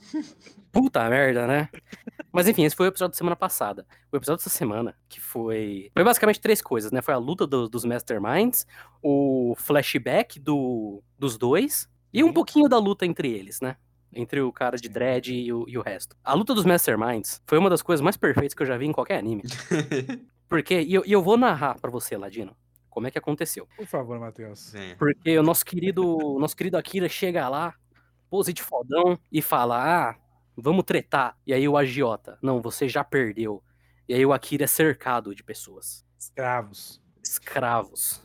[0.73, 1.69] Puta merda, né?
[2.33, 3.85] Mas enfim, esse foi o episódio da semana passada.
[4.11, 5.91] O episódio dessa semana, que foi.
[5.93, 7.03] Foi basicamente três coisas, né?
[7.03, 8.67] Foi a luta do- dos Masterminds,
[9.03, 13.77] o flashback do, dos dois, e um pouquinho da luta entre eles, né?
[14.13, 16.17] Entre o cara de dread e o, e o resto.
[16.25, 18.93] A luta dos Masterminds foi uma das coisas mais perfeitas que eu já vi em
[18.93, 19.43] qualquer anime.
[20.49, 22.57] Porque, e eu, e eu vou narrar pra você, Ladino,
[22.89, 23.69] como é que aconteceu.
[23.77, 24.73] Por favor, Matheus.
[24.99, 27.75] Porque o nosso querido, o nosso querido Akira chega lá,
[28.29, 30.17] pose de fodão e fala: Ah,
[30.57, 31.37] vamos tretar.
[31.47, 33.63] E aí o agiota, não, você já perdeu.
[34.09, 37.01] E aí o Akira é cercado de pessoas, Escravos.
[37.23, 38.21] escravos.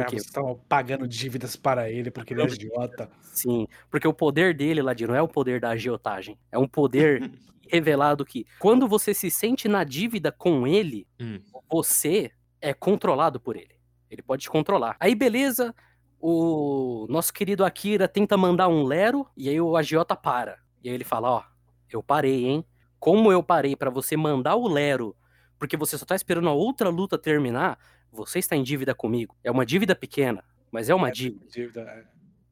[0.00, 3.10] Escravos estão pagando dívidas para ele porque ele é idiota.
[3.22, 6.38] Sim, porque o poder dele, Ladino, não é o poder da agiotagem.
[6.50, 7.30] É um poder
[7.68, 11.40] revelado que quando você se sente na dívida com ele, Hum.
[11.70, 12.30] você
[12.60, 13.76] é controlado por ele.
[14.10, 14.96] Ele pode te controlar.
[15.00, 15.74] Aí, beleza,
[16.20, 20.58] o nosso querido Akira tenta mandar um Lero, e aí o agiota para.
[20.82, 21.42] E aí ele fala, ó,
[21.90, 22.64] eu parei, hein?
[22.98, 25.14] Como eu parei pra você mandar o Lero,
[25.58, 27.78] porque você só tá esperando a outra luta terminar,
[28.12, 29.36] você está em dívida comigo.
[29.42, 31.46] É uma dívida pequena, mas é uma dívida.
[31.48, 32.04] Dívida, é.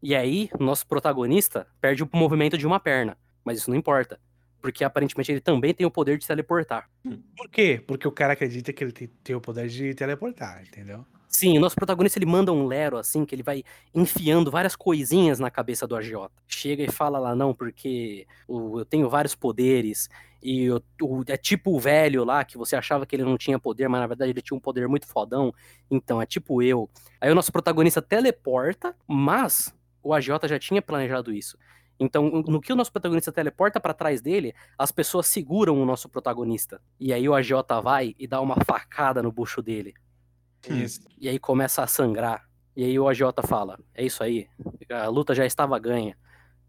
[0.02, 3.16] E aí, nosso protagonista perde o movimento de uma perna.
[3.42, 4.20] Mas isso não importa.
[4.60, 6.90] Porque aparentemente ele também tem o poder de teleportar.
[7.36, 7.82] Por quê?
[7.86, 11.06] Porque o cara acredita que ele tem, o poder de teleportar, entendeu?
[11.26, 13.64] Sim, o nosso protagonista ele manda um Lero assim, que ele vai
[13.94, 16.34] enfiando várias coisinhas na cabeça do agiota.
[16.46, 20.08] Chega e fala lá, não, porque eu tenho vários poderes.
[20.44, 23.58] E eu- o- é tipo o velho lá, que você achava que ele não tinha
[23.58, 25.52] poder, mas na verdade ele tinha um poder muito fodão.
[25.90, 26.88] Então, é tipo eu.
[27.20, 31.56] Aí o nosso protagonista teleporta, mas o agiota já tinha planejado isso.
[31.98, 36.08] Então, no que o nosso protagonista teleporta pra trás dele, as pessoas seguram o nosso
[36.08, 36.80] protagonista.
[37.00, 39.94] E aí o agiota vai e dá uma facada no bucho dele.
[40.68, 40.76] Hum.
[40.82, 41.00] Isso.
[41.18, 42.44] E aí começa a sangrar.
[42.76, 44.48] E aí o AJ fala: É isso aí.
[44.90, 46.16] A luta já estava ganha.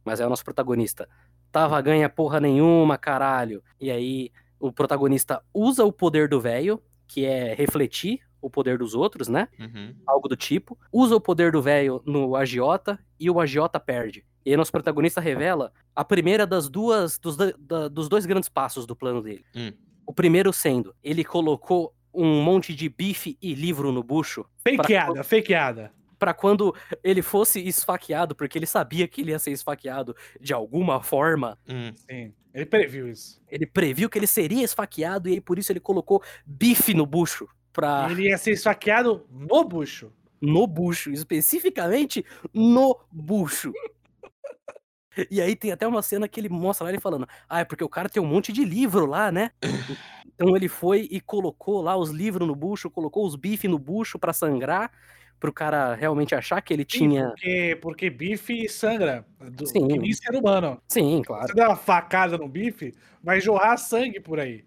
[0.04, 1.10] Mas é o nosso protagonista.
[1.56, 3.64] Tava ganha porra nenhuma, caralho.
[3.80, 8.94] E aí o protagonista usa o poder do velho, que é refletir o poder dos
[8.94, 9.48] outros, né?
[9.58, 9.96] Uhum.
[10.06, 10.78] Algo do tipo.
[10.92, 14.26] Usa o poder do velho no agiota e o agiota perde.
[14.46, 18.50] E aí nosso protagonista revela a primeira das duas dos, do- da- dos dois grandes
[18.50, 19.46] passos do plano dele.
[19.56, 19.72] Hum.
[20.06, 25.92] O primeiro sendo, ele colocou um monte de bife e livro no bucho Fakeada, fakeada.
[26.26, 31.00] Pra quando ele fosse esfaqueado, porque ele sabia que ele ia ser esfaqueado de alguma
[31.00, 31.56] forma.
[31.70, 31.94] Hum.
[32.10, 32.34] Sim.
[32.52, 33.40] Ele previu isso.
[33.48, 37.48] Ele previu que ele seria esfaqueado e aí por isso ele colocou bife no bucho.
[37.72, 38.08] Pra...
[38.10, 40.12] Ele ia ser esfaqueado no bucho.
[40.42, 43.72] No bucho, especificamente no bucho.
[45.32, 47.86] E aí tem até uma cena que ele mostra lá ele falando: Ah, é porque
[47.86, 49.52] o cara tem um monte de livro lá, né?
[50.38, 54.20] Então ele foi e colocou lá os livros no bucho, colocou os bifes no bucho
[54.20, 54.92] pra sangrar,
[55.40, 57.28] pro cara realmente achar que ele Sim, tinha.
[57.30, 59.26] Porque, porque bife sangra.
[59.40, 59.88] Do, Sim.
[59.88, 60.82] que nem ser humano.
[60.88, 61.48] Sim, claro.
[61.48, 64.66] Você der uma facada no bife, vai jorrar sangue por aí.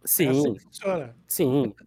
[0.00, 1.16] É assim Sim, que funciona.
[1.26, 1.74] sim.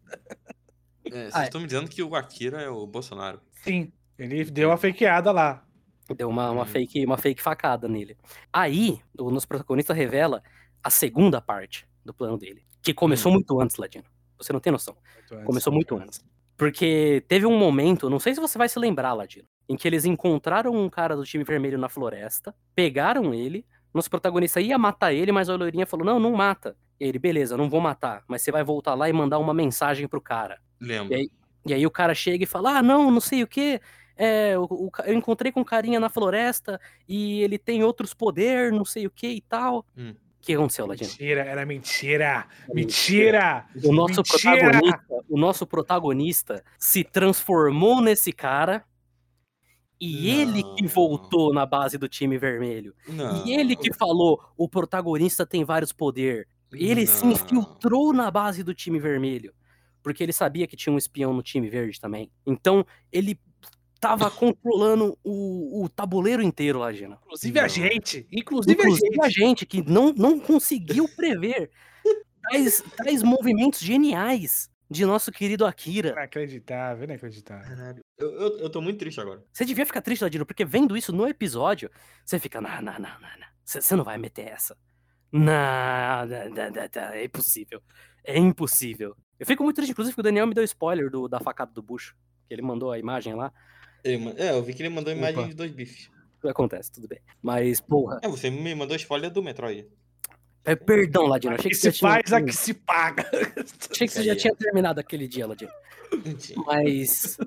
[1.07, 1.43] É, vocês Ah, é.
[1.43, 3.39] estão me dizendo que o Akira é o Bolsonaro.
[3.63, 3.91] Sim.
[4.17, 5.63] Ele deu uma fakeada lá.
[6.17, 6.65] Deu uma, uma, Hum.
[6.65, 8.17] fake, uma fake facada nele.
[8.51, 10.41] Aí, o nosso protagonista revela
[10.83, 12.65] a segunda parte do plano dele.
[12.81, 13.35] Que começou Hum.
[13.35, 14.05] muito antes, Ladino.
[14.39, 14.97] Você não tem noção.
[15.45, 16.25] Começou muito antes.
[16.57, 20.05] Porque teve um momento, não sei se você vai se lembrar, Ladino, em que eles
[20.05, 25.31] encontraram um cara do time vermelho na floresta, pegaram ele, nosso protagonista ia matar ele,
[25.31, 26.75] mas a loirinha falou: não, não mata.
[26.99, 30.07] E ele, beleza, não vou matar, mas você vai voltar lá e mandar uma mensagem
[30.07, 30.59] pro cara.
[30.79, 31.13] Lembro.
[31.13, 31.29] E aí,
[31.65, 33.81] e aí o cara chega e fala: Ah, não, não sei o quê.
[34.17, 38.71] É, o, o eu encontrei com um carinha na floresta e ele tem outros poderes,
[38.71, 39.85] não sei o que e tal.
[39.97, 40.15] Hum.
[40.45, 41.09] O que aconteceu, Ladino?
[41.09, 42.45] Mentira, era mentira.
[42.71, 43.65] Mentira!
[43.83, 44.69] O nosso Mentira!
[44.69, 48.85] protagonista, o nosso protagonista se transformou nesse cara
[49.99, 50.89] e ele que Não.
[50.89, 52.93] voltou na base do time vermelho.
[53.07, 53.43] Não.
[53.43, 56.45] E ele que falou: o protagonista tem vários poderes.
[56.71, 57.31] Ele se Não.
[57.31, 59.51] infiltrou na base do time vermelho.
[60.03, 62.29] Porque ele sabia que tinha um espião no time verde também.
[62.45, 63.39] Então, ele
[64.07, 67.17] tava controlando o, o tabuleiro inteiro lá, Gina.
[67.23, 67.69] Inclusive a Não.
[67.69, 68.27] gente.
[68.31, 69.39] Inclusive, Inclusive a a gente.
[69.39, 71.71] gente, que não, não conseguiu prever
[72.43, 76.09] tais, tais movimentos geniais de nosso querido Akira.
[76.09, 77.75] Inacreditável, inacreditável.
[77.75, 78.03] Caralho.
[78.17, 79.43] Eu, eu, eu tô muito triste agora.
[79.51, 81.89] Você devia ficar triste, Ladino, porque vendo isso no episódio,
[82.23, 83.47] você fica, não, não, não, não, não.
[83.63, 84.77] Você você não vai meter essa.
[85.31, 85.41] Não,
[86.27, 87.81] não, não, não, não, é impossível.
[88.23, 89.15] É impossível.
[89.39, 91.81] Eu fico muito triste, inclusive, que o Daniel me deu spoiler do, da facada do
[91.81, 92.15] bucho.
[92.47, 93.51] Que ele mandou a imagem lá.
[94.05, 95.47] Ele é, eu vi que ele mandou imagem Opa.
[95.47, 96.09] de dois bifes.
[96.43, 97.19] Acontece, tudo bem.
[97.41, 98.19] Mas, porra.
[98.21, 99.87] É, você me mandou spoiler do Metroid.
[100.63, 101.55] é, perdão, Ladino.
[101.55, 103.25] Achei que que, você se já tinha, faz, a que se paga.
[103.91, 105.71] achei que você já tinha terminado aquele dia, Ladino.
[106.67, 107.37] Mas.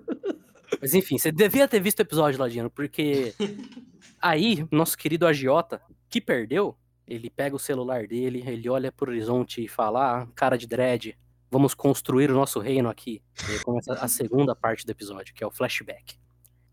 [0.81, 3.33] Mas enfim, você devia ter visto o episódio, Ladino, porque
[4.21, 9.65] aí, nosso querido agiota, que perdeu, ele pega o celular dele, ele olha pro horizonte
[9.65, 11.17] e fala: ah, cara de dread,
[11.51, 13.23] vamos construir o nosso reino aqui.
[13.49, 16.19] E aí começa a segunda parte do episódio, que é o flashback.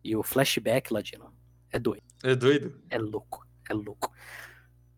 [0.07, 1.33] E o flashback, Ladino,
[1.71, 2.79] é doido, É doido?
[2.89, 4.11] é louco, é louco.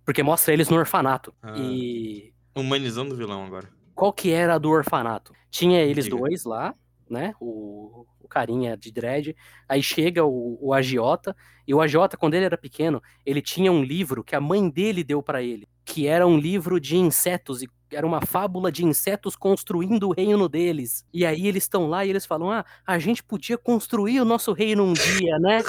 [0.04, 1.34] Porque mostra eles no orfanato.
[1.42, 1.58] Ah.
[1.58, 3.70] E Humanizando o vilão agora.
[3.96, 5.34] qual que era a do orfanato?
[5.50, 6.18] Tinha eles Diga.
[6.18, 6.74] dois lá,
[7.10, 7.34] né?
[7.40, 9.36] O, o carinha de dread.
[9.70, 11.36] Aí chega o, o agiota.
[11.66, 15.04] E o agiota, quando ele era pequeno, ele tinha um livro que a mãe dele
[15.04, 15.68] deu pra ele.
[15.86, 17.62] Que era um livro de insetos.
[17.62, 21.06] E era uma fábula de insetos construindo o reino deles.
[21.14, 24.54] E aí eles estão lá e eles falam: Ah, a gente podia construir o nosso
[24.54, 25.64] reino um dia, né?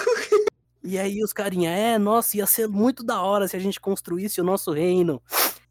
[0.82, 4.40] E aí os carinha, é, nossa, ia ser muito da hora se a gente construísse
[4.40, 5.20] o nosso reino.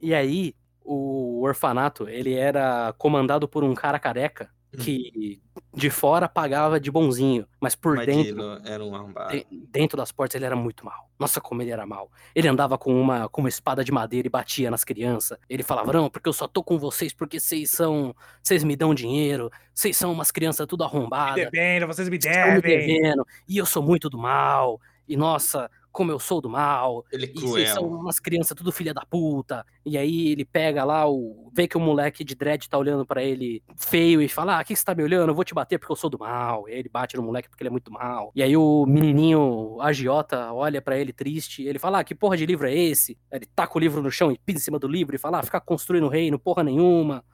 [0.01, 5.41] E aí, o orfanato, ele era comandado por um cara careca que
[5.73, 9.31] de fora pagava de bonzinho, mas por Mas dentro, era um arrombado.
[9.31, 11.09] de- dentro das portas ele era muito mal.
[11.19, 12.11] Nossa, como ele era mal.
[12.35, 15.37] Ele andava com uma, com uma espada de madeira e batia nas crianças.
[15.49, 18.93] Ele falava, não, porque eu só tô com vocês porque vocês são, vocês me dão
[18.93, 23.01] dinheiro, vocês são umas crianças tudo Me arrombadas devendo, vocês me estão me devem.
[23.01, 27.25] devendo, e eu sou muito do mal, e nossa, como eu sou do mal, Ele
[27.25, 27.99] é e vocês são cruel.
[27.99, 29.65] umas crianças tudo filha da puta.
[29.83, 33.23] E aí ele pega lá, o vê que o moleque de dread tá olhando pra
[33.23, 35.29] ele feio e fala: Ah, que você tá me olhando?
[35.31, 36.69] Eu vou te bater porque eu sou do mal.
[36.69, 38.31] E aí ele bate no moleque porque ele é muito mal.
[38.35, 42.45] E aí o menininho agiota olha pra ele triste, ele fala: Ah, que porra de
[42.45, 43.17] livro é esse?
[43.31, 45.39] Aí Ele taca o livro no chão e pisa em cima do livro e fala:
[45.39, 47.25] Ah, ficar construindo reino, porra nenhuma.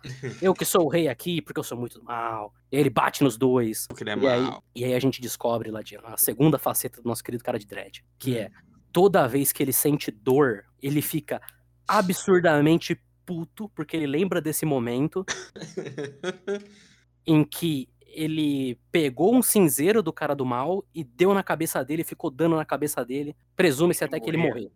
[0.41, 2.53] Eu que sou o rei aqui porque eu sou muito do mal.
[2.73, 3.85] E aí ele bate nos dois.
[3.85, 4.63] Porque ele é E aí, mal.
[4.75, 8.03] e aí a gente descobre, Ladino, a segunda faceta do nosso querido cara de dread,
[8.17, 8.49] que é
[8.91, 11.39] toda vez que ele sente dor, ele fica
[11.87, 15.23] absurdamente puto, porque ele lembra desse momento
[17.27, 22.03] em que ele pegou um cinzeiro do cara do mal e deu na cabeça dele,
[22.03, 24.53] ficou dando na cabeça dele, presume-se até que ele morreu.
[24.53, 24.71] morreu.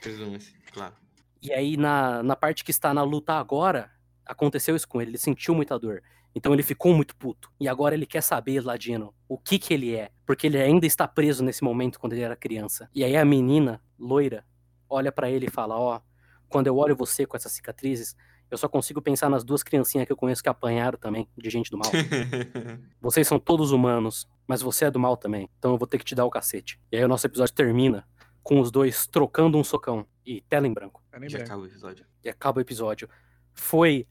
[0.00, 0.94] Presume-se, claro.
[1.42, 3.90] E aí, na, na parte que está na luta agora,
[4.24, 6.00] aconteceu isso com ele, ele sentiu muita dor.
[6.34, 7.50] Então ele ficou muito puto.
[7.60, 10.10] E agora ele quer saber, Ladino, o que que ele é.
[10.26, 12.88] Porque ele ainda está preso nesse momento quando ele era criança.
[12.94, 14.44] E aí a menina, loira,
[14.88, 16.00] olha pra ele e fala: Ó,
[16.48, 18.16] quando eu olho você com essas cicatrizes,
[18.50, 21.70] eu só consigo pensar nas duas criancinhas que eu conheço que apanharam também, de gente
[21.70, 21.90] do mal.
[23.00, 25.48] Vocês são todos humanos, mas você é do mal também.
[25.58, 26.78] Então eu vou ter que te dar o cacete.
[26.92, 28.06] E aí o nosso episódio termina
[28.42, 31.42] com os dois trocando um socão e tela em branco lembro.
[31.42, 32.06] acaba o episódio.
[32.22, 33.08] e acaba o episódio.
[33.52, 34.06] Foi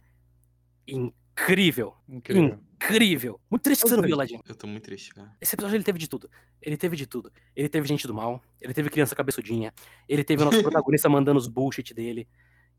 [0.88, 1.23] incrível.
[1.34, 1.94] Incrível.
[2.08, 3.40] Incrível.
[3.50, 4.42] Muito triste que você não viu, Ladinho.
[4.48, 5.36] Eu tô muito triste, cara.
[5.42, 6.30] Esse episódio ele teve de tudo.
[6.62, 7.32] Ele teve de tudo.
[7.56, 9.74] Ele teve gente do mal, ele teve criança cabeçudinha,
[10.08, 12.28] ele teve o nosso protagonista mandando os bullshit dele.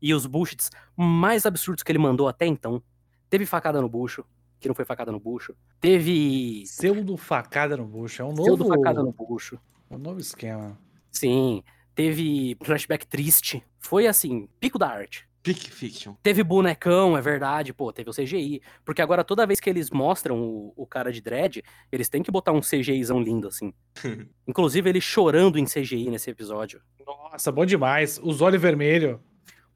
[0.01, 2.83] E os bullshits mais absurdos que ele mandou até então
[3.29, 4.23] Teve facada no bucho,
[4.59, 5.55] que não foi facada no bucho.
[5.79, 8.21] Teve Pseudo facada no bucho.
[8.21, 9.59] É um pseudo novo, facada no bucho.
[9.89, 10.79] um novo esquema.
[11.11, 11.63] Sim.
[11.93, 13.63] Teve flashback triste.
[13.79, 15.27] Foi assim, pico da arte.
[15.45, 16.15] Pick Fiction.
[16.23, 18.63] Teve bonecão, é verdade, pô, teve o CGI.
[18.83, 22.31] Porque agora toda vez que eles mostram o, o cara de dread, eles têm que
[22.31, 23.71] botar um CGIzão lindo, assim.
[24.47, 26.81] Inclusive ele chorando em CGI nesse episódio.
[27.05, 28.19] Nossa, bom demais.
[28.23, 29.19] Os olhos vermelhos.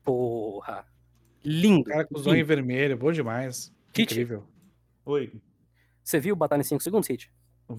[0.03, 0.87] Porra.
[1.45, 1.81] Lindo.
[1.81, 2.97] O cara com os olhos vermelhos.
[2.97, 3.71] Bom demais.
[3.93, 4.11] Kit.
[4.11, 4.47] Incrível.
[5.05, 5.31] Oi.
[6.03, 7.31] Você viu Batalha em 5 segundos, Hit?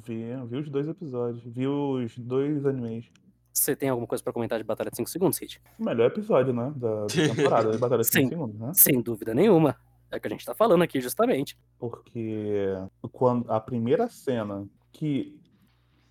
[0.07, 1.42] Vi, vi os dois episódios.
[1.44, 3.11] Vi os dois animes.
[3.52, 5.60] Você tem alguma coisa pra comentar de Batalha de 5 segundos, Hit?
[5.78, 6.72] O melhor episódio, né?
[6.76, 8.20] Da, da temporada, de Batalha de Sim.
[8.22, 8.72] 5 segundos, né?
[8.74, 9.76] Sem dúvida nenhuma.
[10.10, 11.56] É o que a gente tá falando aqui, justamente.
[11.78, 12.66] Porque
[13.12, 15.38] quando a primeira cena que.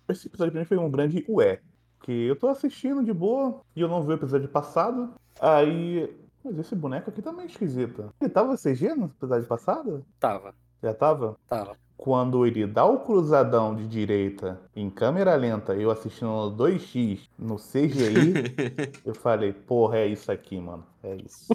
[0.08, 1.60] Esse episódio pra mim foi um grande ué.
[2.02, 5.12] Que eu tô assistindo de boa e eu não vi o episódio passado.
[5.40, 6.14] Aí.
[6.42, 8.12] Mas esse boneco aqui tá meio esquisito.
[8.18, 10.04] Ele tava CG no episódio passado?
[10.18, 11.36] Tava, Já tava?
[11.46, 11.76] tava.
[12.00, 17.56] Quando ele dá o cruzadão de direita em câmera lenta, eu assistindo no 2x no
[17.56, 18.32] CGI,
[19.04, 20.82] eu falei, porra, é isso aqui, mano.
[21.02, 21.54] É isso.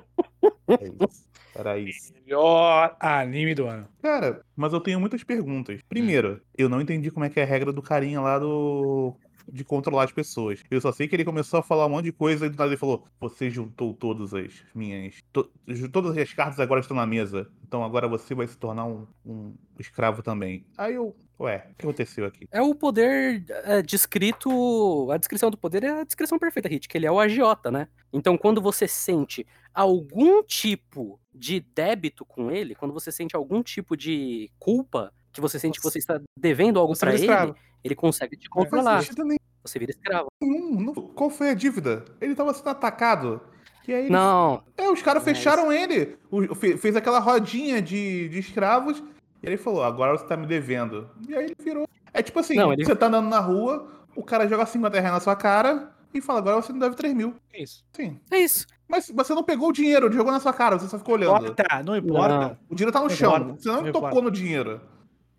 [0.68, 1.26] É isso.
[1.56, 2.14] Era isso.
[2.14, 3.88] Melhor anime do ano.
[4.04, 5.82] Cara, mas eu tenho muitas perguntas.
[5.90, 9.16] Primeiro, eu não entendi como é que é a regra do carinha lá do.
[9.52, 10.62] De controlar as pessoas.
[10.70, 12.70] Eu só sei que ele começou a falar um monte de coisa e do nada
[12.70, 15.16] ele falou: Você juntou todas as minhas.
[15.32, 15.50] to-
[15.92, 17.50] todas as cartas agora estão na mesa.
[17.68, 20.66] Então agora você vai se tornar um, um escravo também.
[20.78, 21.16] Aí eu.
[21.38, 22.48] Ué, o que aconteceu aqui?
[22.50, 25.12] É o poder é, descrito.
[25.12, 27.88] A descrição do poder é a descrição perfeita, Hit, que ele é o agiota, né?
[28.14, 33.98] Então, quando você sente algum tipo de débito com ele, quando você sente algum tipo
[33.98, 37.56] de culpa, que você sente que você está devendo algo pra vira ele, escravo.
[37.86, 39.04] Ele consegue te Não faz controlar.
[39.26, 39.38] nenhum.
[39.64, 40.28] Você vira escravo.
[40.42, 42.06] Não- Qual foi a dívida?
[42.22, 43.42] Ele tava sendo atacado.
[43.88, 46.18] E aí ele Não, É, os caras Mas- fecharam ele.
[46.32, 49.04] O- fe- fez aquela rodinha de, de escravos.
[49.44, 51.10] E ele falou: agora você tá me devendo.
[51.28, 51.88] E aí ele virou.
[52.14, 55.14] É tipo assim: Não, ele- você tá andando na rua, o cara joga 50 reais
[55.16, 57.36] na sua cara e fala: agora você me deve 3 mil.
[57.54, 57.84] É isso.
[57.94, 58.20] Sim.
[58.32, 58.66] é isso.
[58.88, 61.28] Mas você não pegou o dinheiro, ele jogou na sua cara, você só ficou Não
[61.28, 61.52] olhando.
[61.52, 62.60] importa, não importa.
[62.70, 63.36] O dinheiro tá no Não chão.
[63.36, 64.26] importa, Você não, não tocou importa.
[64.26, 64.82] no dinheiro.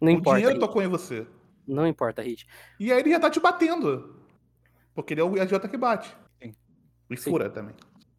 [0.01, 0.39] Não o importa.
[0.39, 0.67] dinheiro Hit.
[0.67, 1.27] tocou em você.
[1.67, 2.47] Não importa, Hit.
[2.79, 4.17] E aí ele já tá te batendo.
[4.95, 6.17] Porque ele é o idiota que bate.
[6.43, 6.55] Sim.
[7.11, 7.31] E Sim.
[7.31, 7.77] fura também.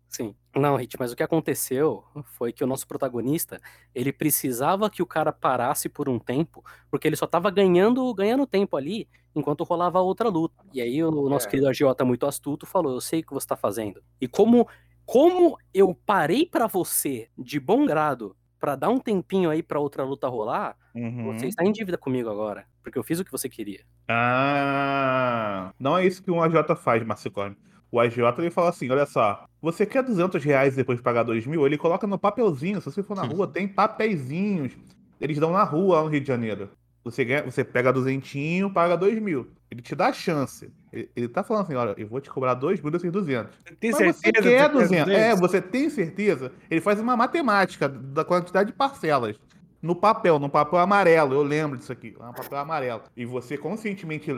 [0.09, 0.35] Sim.
[0.55, 3.59] Não, Hit, mas o que aconteceu foi que o nosso protagonista,
[3.95, 8.47] ele precisava que o cara parasse por um tempo, porque ele só tava ganhando, ganhando
[8.47, 10.63] tempo ali, enquanto rolava outra luta.
[10.73, 11.49] E aí o nosso É.
[11.49, 14.03] querido agiota muito astuto falou: "Eu sei o que você tá fazendo".
[14.21, 14.67] E como
[15.05, 20.03] como eu parei pra você de bom grado pra dar um tempinho aí pra outra
[20.03, 21.35] luta rolar, Uhum.
[21.35, 23.81] você está em dívida comigo agora, porque eu fiz o que você queria.
[24.07, 27.57] Ah, não é isso que um AJ faz, Marcicorne.
[27.91, 31.45] O AJ ele fala assim: olha só, você quer 200 reais depois de pagar 2
[31.47, 31.65] mil?
[31.65, 32.79] Ele coloca no papelzinho.
[32.79, 34.73] Se você for na rua, tem papeizinhos.
[35.19, 36.69] Eles dão na rua lá no Rio de Janeiro.
[37.03, 39.47] Você, ganha, você pega duzentinho, paga 2 mil.
[39.71, 40.71] Ele te dá a chance.
[40.91, 43.57] Ele, ele tá falando assim: olha, eu vou te cobrar 2 mil desses 200.
[43.79, 45.13] Tem Mas certeza você que quer você 200?
[45.13, 46.51] É, você tem certeza?
[46.69, 49.37] Ele faz uma matemática da quantidade de parcelas.
[49.81, 53.03] No papel, no papel amarelo, eu lembro disso aqui, é um papel amarelo.
[53.15, 54.31] E você conscientemente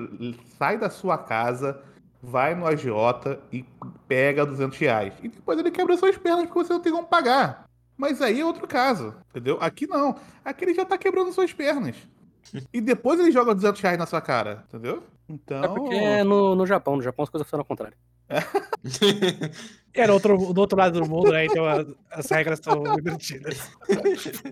[0.57, 1.81] sai da sua casa,
[2.21, 3.65] vai no agiota e
[4.07, 5.13] pega 200 reais.
[5.23, 7.69] E depois ele quebra suas pernas porque você não tem como pagar.
[7.97, 9.57] Mas aí é outro caso, entendeu?
[9.59, 10.15] Aqui não.
[10.43, 11.95] Aqui ele já tá quebrando suas pernas.
[12.73, 15.03] E depois ele joga 200 reais na sua cara, entendeu?
[15.27, 15.63] Então...
[15.63, 17.95] É porque é no, no Japão, no Japão as coisas funcionam ao contrário.
[19.93, 21.45] É, no outro, do outro lado do mundo, né?
[21.45, 21.65] Então
[22.11, 23.71] as regras são invertidas.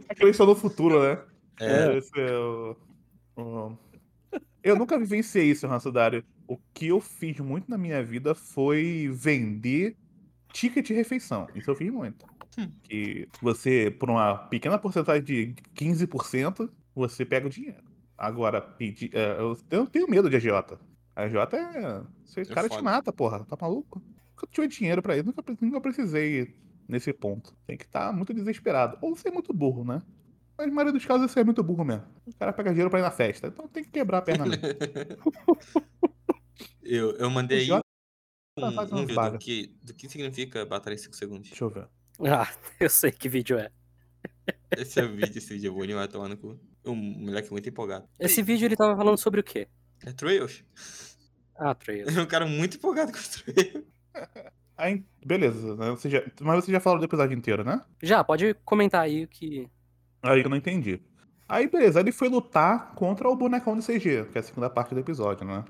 [0.10, 1.20] Aqueles É estão no futuro, né?
[1.60, 1.98] É.
[1.98, 2.76] Esse é o-
[3.38, 3.78] o-
[4.64, 6.24] Eu nunca vivenciei isso, Ransudário.
[6.48, 9.96] O que eu fiz muito na minha vida foi vender
[10.52, 11.48] ticket de refeição.
[11.56, 12.26] Isso eu fiz muito.
[12.58, 12.70] Hum.
[12.84, 17.84] Que você, por uma pequena porcentagem de 15%, você pega o dinheiro.
[18.18, 19.12] Agora, pedir.
[19.14, 20.80] é, eu, eu tenho medo de agiota.
[21.18, 22.04] A agiota é.
[22.40, 23.44] Esse cara te mata, porra.
[23.44, 24.00] Tá maluco?
[24.30, 25.26] Nunca tive dinheiro pra isso.
[25.26, 26.56] Nunca, nunca precisei
[26.88, 27.56] nesse ponto.
[27.66, 29.00] Tem que estar muito desesperado.
[29.02, 30.00] Ou ser muito burro, né?
[30.56, 32.06] Mas na maioria dos casos você é muito burro mesmo.
[32.24, 33.48] O cara pega dinheiro pra ir na festa.
[33.48, 34.62] Então tem que quebrar a perna mesmo.
[36.84, 37.80] eu, eu mandei um,
[38.60, 41.50] tá fazendo um vídeo do que, do que significa batalha em 5 segundos.
[41.50, 41.88] Deixa eu ver.
[42.20, 42.48] Ah,
[42.80, 43.72] eu sei que vídeo é.
[44.78, 46.60] Esse é o vídeo, esse vídeo é bom demais tomar no cu.
[46.86, 48.08] Um moleque muito empolgado.
[48.20, 49.68] Esse vídeo ele tava falando sobre o quê?
[50.06, 50.64] É Trails.
[51.58, 52.08] Ah, Trails.
[52.08, 53.84] Ele é um cara muito empolgado com o Trails.
[54.78, 55.76] Aí, beleza.
[55.76, 55.90] né?
[55.90, 57.82] Você já- mas você já falou do episódio inteiro, né?
[58.04, 59.68] Já, pode comentar aí o que.
[60.22, 61.02] Aí eu não entendi.
[61.50, 62.00] Aí, beleza.
[62.00, 65.48] Ele foi lutar contra o bonecão de CG, que é a segunda parte do episódio,
[65.48, 65.66] né?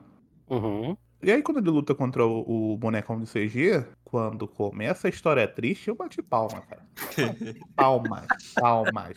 [0.49, 0.97] Uhum.
[1.23, 5.47] E aí, quando ele luta contra o, o bonecão de CG, quando começa a história
[5.47, 6.85] triste, eu bati palma, cara.
[7.75, 9.13] Palmas, palmas.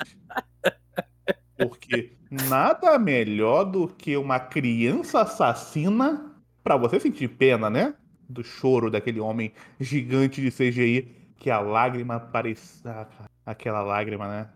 [1.69, 7.95] Porque nada melhor do que uma criança assassina pra você sentir pena, né?
[8.29, 13.09] Do choro daquele homem gigante de CGI, que a lágrima parecia.
[13.45, 14.51] Aquela lágrima, né?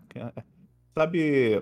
[0.97, 1.61] Sabe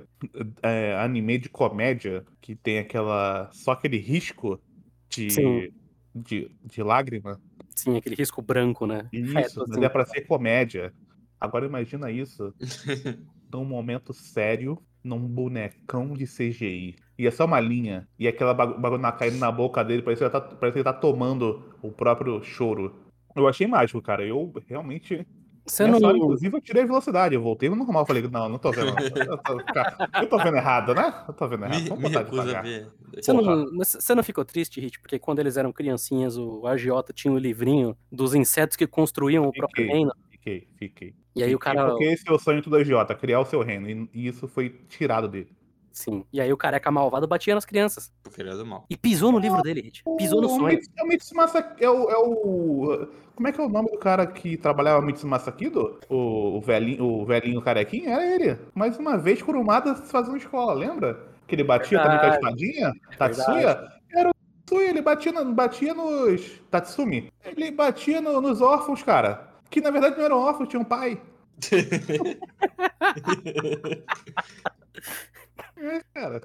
[0.61, 3.49] é, anime de comédia que tem aquela.
[3.51, 4.61] só aquele risco
[5.09, 5.71] de, Sim.
[6.13, 7.41] de, de lágrima?
[7.75, 9.09] Sim, aquele risco branco, né?
[9.11, 9.83] Isso, mas assim.
[9.83, 10.93] é pra ser comédia.
[11.39, 12.53] Agora imagina isso
[13.51, 16.95] num momento sério, num bonecão de CGI.
[17.17, 18.07] E é só uma linha.
[18.17, 20.79] E aquela bagu- bagulho na- caindo na boca dele, parece que, ele tá, parece que
[20.79, 22.95] ele tá tomando o próprio choro.
[23.35, 24.25] Eu achei mágico, cara.
[24.25, 25.25] Eu realmente.
[25.65, 25.97] Você não.
[26.05, 27.35] hora, inclusive, eu tirei a velocidade.
[27.35, 28.05] Eu voltei no normal.
[28.05, 28.93] Falei, não, não tô vendo.
[29.15, 31.13] Eu tô, cara, eu tô vendo errado, né?
[31.27, 31.81] Eu tô vendo errado.
[31.81, 32.87] me, Vamos me botar recuso a ver.
[33.15, 34.99] Você não, você não ficou triste, Hit?
[34.99, 39.53] Porque quando eles eram criancinhas, o agiota tinha o livrinho dos insetos que construíam o
[39.53, 40.11] próprio reino.
[40.43, 41.13] Fiquei, fiquei.
[41.35, 41.89] E aí o cara.
[41.89, 44.09] Porque esse é o sonho de todo idiota, criar o seu reino.
[44.13, 45.55] E, isso foi tirado dele.
[45.93, 46.25] Sim.
[46.33, 48.11] E aí o careca malvado batia nas crianças.
[48.27, 48.85] O criado do mal.
[48.89, 50.03] E pisou no livro dele, Hit.
[50.17, 50.79] Pisou no sonho.
[50.97, 51.75] É o Mitsumasa...
[51.79, 53.07] É o, é o...
[53.35, 55.99] Como é que é o nome do cara que trabalhava no Mitsumasa Kido?
[56.09, 58.09] O, o, velhinho, o velhinho carequinho?
[58.09, 58.57] Era ele.
[58.73, 61.27] Mais uma vez, Kurumada fazendo escola, lembra?
[61.47, 62.63] Que ele batia também com a Verdade.
[62.65, 62.93] espadinha?
[63.17, 63.91] Tatsuya?
[64.11, 64.33] Era o
[64.65, 66.59] Tatsuya, ele batia, no- batia nos...
[66.71, 67.31] Tatsumi?
[67.45, 69.52] Ele batia no- nos órfãos, cara.
[69.73, 71.19] Que na verdade não eram órfãos, tinham um pai.
[75.75, 76.41] É, cara.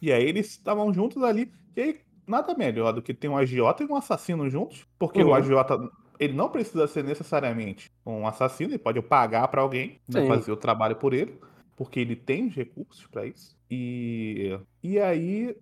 [0.00, 1.52] E aí eles estavam juntos ali.
[1.76, 4.86] E aí, nada melhor do que ter um agiota e um assassino juntos.
[4.98, 5.30] Porque Uhum.
[5.30, 5.78] o agiota,
[6.18, 10.56] ele não precisa ser necessariamente um assassino, ele pode pagar pra alguém, né, fazer o
[10.56, 11.38] trabalho por ele.
[11.76, 13.54] Porque ele tem os recursos pra isso.
[13.70, 15.54] E, e aí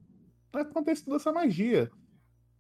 [0.53, 1.91] acontece toda essa magia.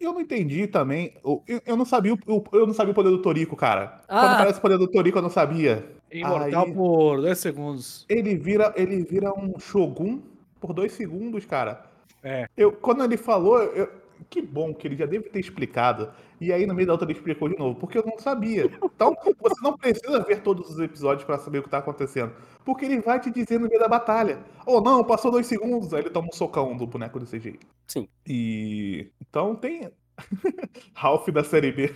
[0.00, 1.12] Eu não entendi também.
[1.24, 4.00] Eu, eu- não sabia o, eu não sabia o poder do Torico, cara.
[4.06, 4.34] Quando Ah.
[4.34, 5.86] aparece o poder do Torico, eu não sabia.
[6.12, 8.04] Imortal Aí- por dois segundos.
[8.08, 10.20] Ele vira, ele vira um Shogun
[10.60, 11.84] por dois segundos, cara.
[12.22, 12.46] É.
[12.56, 13.88] Eu, quando ele falou, eu-
[14.28, 16.10] que bom que ele já deve ter explicado.
[16.40, 18.70] E aí no meio da outra ele explicou de novo, porque eu não sabia.
[18.82, 22.32] Então você não precisa ver todos os episódios pra saber o que tá acontecendo.
[22.64, 24.38] Porque ele vai te dizer no meio da batalha.
[24.64, 27.58] Ou não, passou dois segundos, aí ele toma um socão do boneco do CGI.
[27.86, 28.08] Sim.
[28.26, 29.90] E então tem
[30.94, 31.94] Ralph da série B.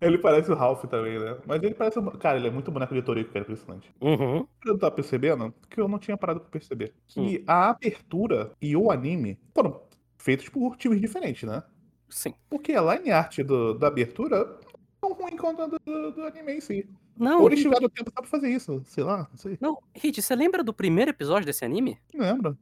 [0.00, 1.36] ele parece o Ralph também, né?
[1.46, 2.00] Mas ele parece.
[2.18, 3.92] Cara, ele é muito boneco de Toriko, cara, impressionante.
[4.00, 4.46] Uhum.
[4.64, 6.94] Eu não tava percebendo que eu não tinha parado pra perceber.
[7.16, 7.26] Hum.
[7.26, 9.80] Que a abertura e o anime foram
[10.18, 11.62] feitos por times diferentes, né?
[12.10, 12.34] Sim.
[12.48, 14.66] Porque a line art do, da abertura é
[15.00, 16.88] tão ruim quanto a do, do, do anime em si.
[17.16, 19.58] Não, Ou eles tiveram tempo só pra fazer isso, sei lá, não sei.
[19.60, 21.98] não, Hit, você lembra do primeiro episódio desse anime?
[22.14, 22.56] Lembro.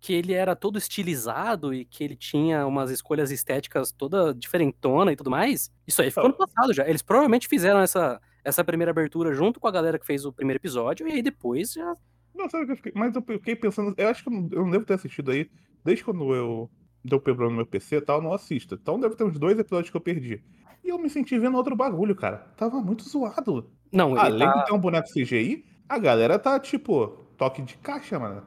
[0.00, 5.16] Que ele era todo estilizado e que ele tinha umas escolhas estéticas toda diferentona e
[5.16, 5.70] tudo mais?
[5.86, 6.88] Isso aí ficou no passado já.
[6.88, 10.58] Eles provavelmente fizeram essa, essa primeira abertura junto com a galera que fez o primeiro
[10.58, 11.94] episódio e aí depois já.
[12.34, 12.92] Não, sabe o que eu fiquei.
[12.96, 13.94] Mas eu fiquei pensando.
[13.96, 15.50] Eu acho que eu não devo ter assistido aí.
[15.84, 16.70] Desde quando eu
[17.04, 18.74] deu problema no meu PC e tal, não assisto.
[18.74, 20.42] Então deve ter uns dois episódios que eu perdi.
[20.82, 22.38] E eu me senti vendo outro bagulho, cara.
[22.56, 23.70] Tava muito zoado.
[23.92, 24.58] Não, ele Além tá...
[24.58, 28.42] de ter um boneco CGI, a galera tá tipo, toque de caixa, mano.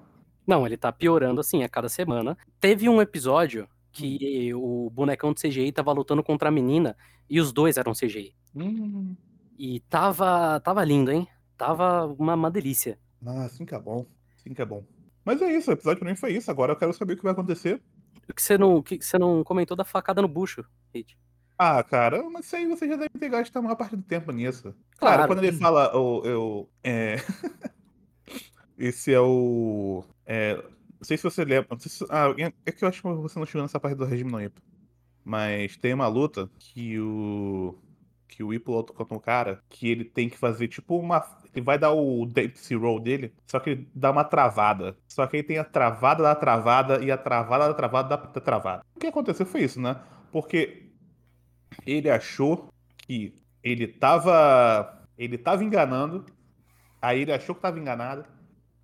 [0.45, 2.37] Não, ele tá piorando assim a cada semana.
[2.59, 6.97] Teve um episódio que o bonecão de CGI tava lutando contra a menina
[7.29, 8.35] e os dois eram CGI.
[8.55, 9.15] Hum.
[9.57, 11.27] E tava, tava lindo, hein?
[11.57, 12.99] Tava uma, uma delícia.
[13.25, 14.05] Ah, assim que é bom.
[14.35, 14.83] Assim que é bom.
[15.23, 16.51] Mas é isso, o episódio pra mim foi isso.
[16.51, 17.81] Agora eu quero saber o que vai acontecer.
[18.30, 21.17] O que você não, que você não comentou da facada no bucho, Hit?
[21.57, 24.32] Ah, cara, mas isso aí você já deve ter gasto a maior parte do tempo
[24.32, 24.74] nisso.
[24.97, 25.17] Claro.
[25.17, 27.17] Cara, quando ele fala, o, eu, é...
[28.78, 30.03] Esse é o...
[30.26, 30.55] É...
[30.55, 31.67] Não sei se você lembra.
[31.71, 32.28] não sei se- Ah,
[32.65, 34.61] é que eu acho que você não chegou nessa parte do regime não Ippo.
[35.24, 37.78] Mas tem uma luta que o.
[38.28, 41.19] Que o Ippo luta contra um cara que ele tem que fazer tipo uma.
[41.53, 44.95] Ele vai dar o Dempsey Roll dele, só que ele dá uma travada.
[45.07, 48.41] Só que aí tem a travada da travada e a travada da travada da, da
[48.41, 48.83] travada.
[48.95, 49.97] O que aconteceu foi isso, né?
[50.31, 50.89] Porque
[51.85, 53.33] ele achou que
[53.63, 55.01] ele tava.
[55.17, 56.25] Ele tava enganando.
[57.01, 58.25] Aí ele achou que tava enganado.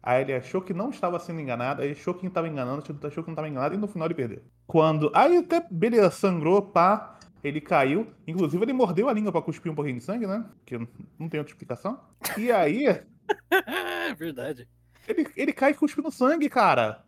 [0.02, 1.82] Aí ele achou que não estava sendo enganado.
[1.82, 2.84] Aí achou que estava enganando.
[3.04, 3.76] Achou que não estava enganado.
[3.76, 4.42] E no final ele perdeu.
[4.68, 5.12] Quando.
[5.14, 7.19] Aí até, beleza, sangrou, pá.
[7.44, 8.08] Ele caiu.
[8.28, 10.46] Inclusive ele mordeu a língua pra cuspir um pouquinho de sangue, né?
[10.66, 10.78] Que
[11.18, 12.00] não tem outra explicação.
[12.38, 12.86] E aí.
[12.88, 13.04] É
[14.18, 14.68] verdade.
[15.08, 17.04] Ele, ele cai cuspindo sangue, cara.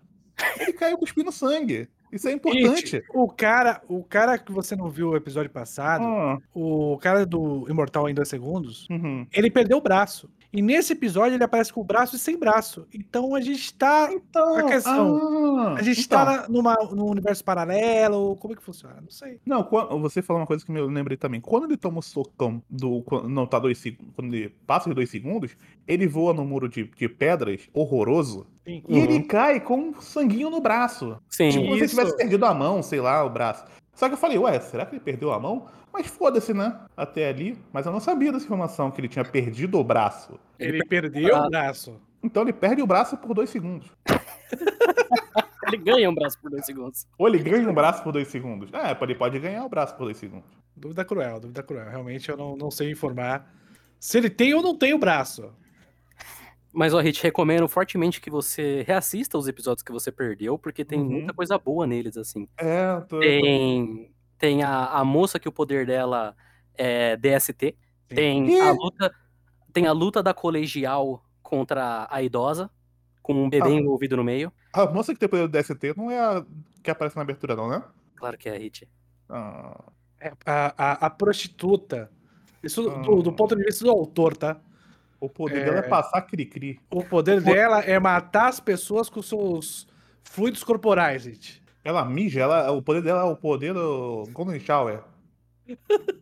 [0.59, 1.87] Ele caiu cuspindo sangue.
[2.11, 2.87] Isso é importante.
[2.87, 7.25] Gente, o cara, o cara que você não viu o episódio passado, Ah, o cara
[7.25, 9.25] do Imortal em dois segundos, uhum.
[9.31, 10.29] ele perdeu o braço.
[10.53, 12.85] E nesse episódio ele aparece com o braço e sem braço.
[12.93, 14.09] Então a gente tá.
[14.11, 16.25] Então, A questão, ah, A gente então.
[16.25, 18.35] tá na- numa, num universo paralelo.
[18.35, 18.95] Como é que funciona?
[19.01, 19.39] Não sei.
[19.45, 19.65] Não,
[20.01, 21.39] você falou uma coisa que eu lembrei também.
[21.39, 23.01] Quando ele toma o socão do.
[23.03, 24.13] quando- Não, tá dois segundos.
[24.15, 25.55] Quando ele passa os dois segundos,
[25.87, 28.45] ele voa no muro de, de pedras, horroroso.
[28.65, 28.83] Sim.
[28.87, 31.17] E ele cai com um sanguinho no braço.
[31.29, 31.49] Sim.
[31.49, 33.63] Tipo, como se tivesse perdido a mão, sei lá, o braço.
[34.01, 35.67] Só que eu falei, ué, será que ele perdeu a mão?
[35.93, 36.75] Mas foda-se, né?
[36.97, 37.55] Até ali.
[37.71, 40.39] Mas eu não sabia dessa informação, que ele tinha perdido o braço.
[40.57, 41.45] Ele perdeu Ah.
[41.45, 42.01] o braço.
[42.23, 43.87] Então ele perde o braço por dois segundos.
[45.67, 47.07] Ele ganha um braço por dois segundos.
[47.15, 48.71] Ou ele ganha um braço por dois segundos.
[48.73, 50.49] É, ele pode ganhar o braço por dois segundos.
[50.75, 51.87] Dúvida cruel, dúvida cruel.
[51.87, 53.53] Realmente eu não, não sei informar
[53.99, 55.53] se ele tem ou não tem o braço.
[56.73, 60.99] Mas, ó, Hit, recomendo fortemente que você reassista os episódios que você perdeu, porque tem
[61.01, 61.09] Uhum.
[61.09, 62.47] muita coisa boa neles, assim.
[62.57, 63.19] É, tô.
[63.19, 66.35] Tem, tem a, a moça que o poder dela
[66.75, 67.75] é DST.
[68.07, 68.59] Tem Ih!
[68.61, 69.13] a luta.
[69.73, 72.69] Tem a luta da colegial contra a idosa,
[73.21, 73.71] com um bebê Ah.
[73.73, 74.51] envolvido no meio.
[74.73, 76.45] A moça que tem o poder do DST não é a
[76.81, 77.83] que aparece na abertura, não, né?
[78.15, 78.87] Claro que é a Hit.
[79.29, 79.83] Ah,
[80.19, 82.11] É, a, a, a prostituta.
[82.63, 83.33] Isso do, do Ah.
[83.33, 84.59] ponto de vista do autor, tá?
[85.21, 85.63] O poder É.
[85.65, 86.79] dela é passar cri-cri.
[86.89, 89.87] O poder dela é matar as pessoas com seus
[90.23, 91.61] fluidos corporais, gente.
[91.83, 95.01] Ela mija, ela, o poder dela é o poder do Golden Shower.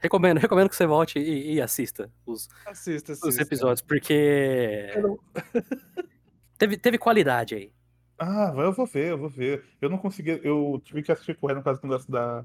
[0.00, 3.42] Recomendo, recomendo que você volte e, e assista os, Assista, os assista.
[3.42, 4.90] episódios, porque.
[5.00, 5.18] Não-
[6.58, 7.72] teve, teve qualidade aí.
[8.18, 9.64] Ah, eu vou ver, eu vou ver.
[9.80, 12.44] Eu não consegui, eu tive que assistir correndo por causa do negócio da.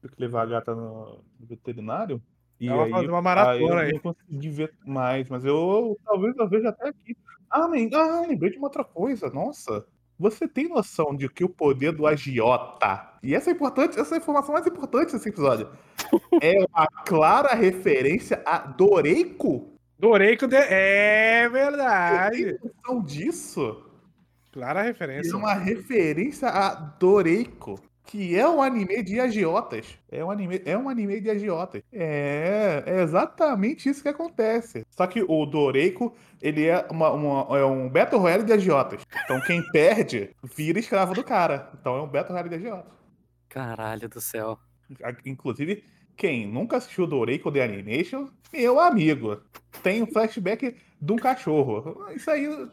[0.00, 2.22] Tive que levar a gata no veterinário.
[2.60, 3.88] E Ela aí, fazer uma maratona aí aí.
[3.90, 7.16] eu não consegui ver mais, mas eu talvez eu veja até aqui.
[7.50, 9.84] Ah, nem, ah, lembrei de uma outra coisa, nossa.
[10.18, 14.18] Você tem noção de que o poder do agiota, e essa é importante, essa é
[14.18, 15.68] a informação mais importante desse episódio,
[16.42, 19.72] é uma clara referência a Doreiko?
[19.98, 20.56] Doreiko de...
[20.56, 22.36] É Você verdade.
[22.58, 23.82] tem noção disso?
[24.52, 25.34] Clara É referência.
[25.36, 29.86] uma referência a Doreiko, que é um anime de agiotas.
[30.10, 31.82] É um anime, é um anime de agiotas.
[31.92, 34.84] É, é exatamente isso que acontece.
[34.90, 39.02] Só que o Doreiko, ele é, uma, uma- é um Battle Royale de agiotas.
[39.24, 41.70] Então quem perde, vira escravo do cara.
[41.80, 42.92] Então é um Battle Royale de agiotas.
[43.48, 44.58] Caralho do céu.
[45.24, 45.84] Inclusive,
[46.16, 49.40] quem nunca assistiu Doreiko The Animation, meu amigo,
[49.82, 52.06] tem um flashback de um cachorro.
[52.14, 52.68] Isso aí.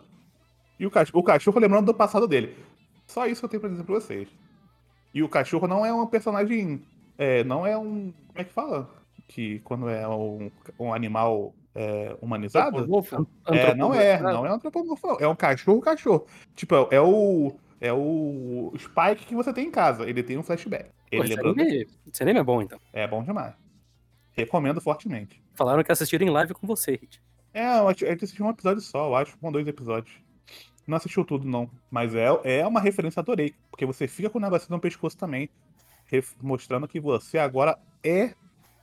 [0.79, 2.55] E o cachorro, o cachorro lembrando do passado dele.
[3.05, 4.27] Só isso que eu tenho pra dizer pra vocês.
[5.17, 6.79] E o cachorro não é um personagem.
[7.17, 8.13] é, não é um.
[8.27, 8.87] Como é que fala?
[9.27, 12.77] Que quando é um, um animal é, humanizado?
[12.77, 13.27] Antropomorfo?
[13.47, 15.17] É, não é, não é um antropomorfo, não.
[15.19, 16.27] É um cachorro cachorro.
[16.55, 17.55] Tipo, é o.
[17.81, 20.07] É o Spike que você tem em casa.
[20.07, 20.85] Ele tem um flashback.
[20.85, 21.61] Pô, Ele lembrando.
[21.61, 22.79] anime, esse anime é bom, então.
[22.93, 23.55] É bom demais.
[24.33, 25.41] Recomendo fortemente.
[25.55, 27.19] Falaram que assistiram em live com você, Hit.
[27.55, 30.13] É, a gente assistiu um episódio só, eu acho, com dois episódios.
[30.87, 31.69] Não assistiu tudo, não.
[31.91, 33.53] Mas é, é uma referência adorei.
[33.69, 35.49] Porque você fica com o negocinho no pescoço também.
[36.41, 38.33] mostrando que você agora é